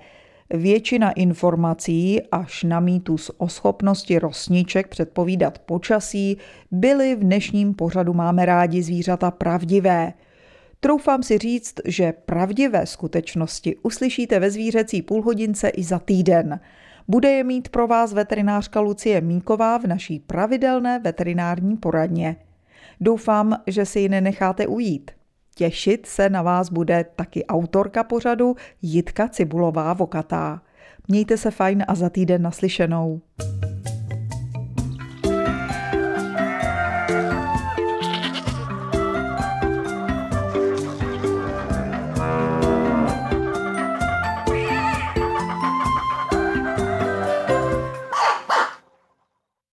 Většina 0.49 1.11
informací 1.11 2.21
až 2.31 2.63
na 2.63 2.79
mýtus 2.79 3.31
o 3.37 3.47
schopnosti 3.47 4.19
rosniček 4.19 4.87
předpovídat 4.87 5.59
počasí 5.59 6.37
byly 6.71 7.15
v 7.15 7.19
dnešním 7.19 7.73
pořadu 7.73 8.13
Máme 8.13 8.45
rádi 8.45 8.83
zvířata 8.83 9.31
pravdivé– 9.31 10.13
Troufám 10.79 11.23
si 11.23 11.37
říct, 11.37 11.75
že 11.85 12.13
pravdivé 12.25 12.85
skutečnosti 12.85 13.75
uslyšíte 13.75 14.39
ve 14.39 14.51
zvířecí 14.51 15.01
půlhodince 15.01 15.69
i 15.69 15.83
za 15.83 15.99
týden. 15.99 16.59
Bude 17.07 17.31
je 17.31 17.43
mít 17.43 17.69
pro 17.69 17.87
vás 17.87 18.13
veterinářka 18.13 18.79
Lucie 18.79 19.21
Míková 19.21 19.77
v 19.77 19.83
naší 19.83 20.19
pravidelné 20.19 20.99
veterinární 20.99 21.77
poradně. 21.77 22.35
Doufám, 23.01 23.57
že 23.67 23.85
si 23.85 23.99
ji 23.99 24.09
nenecháte 24.09 24.67
ujít. 24.67 25.11
Těšit 25.55 26.05
se 26.05 26.29
na 26.29 26.41
vás 26.41 26.69
bude 26.69 27.05
taky 27.15 27.45
autorka 27.45 28.03
pořadu 28.03 28.55
Jitka 28.81 29.27
Cibulová 29.27 29.93
Vokatá. 29.93 30.61
Mějte 31.07 31.37
se 31.37 31.51
fajn 31.51 31.85
a 31.87 31.95
za 31.95 32.09
týden 32.09 32.41
naslyšenou. 32.41 33.21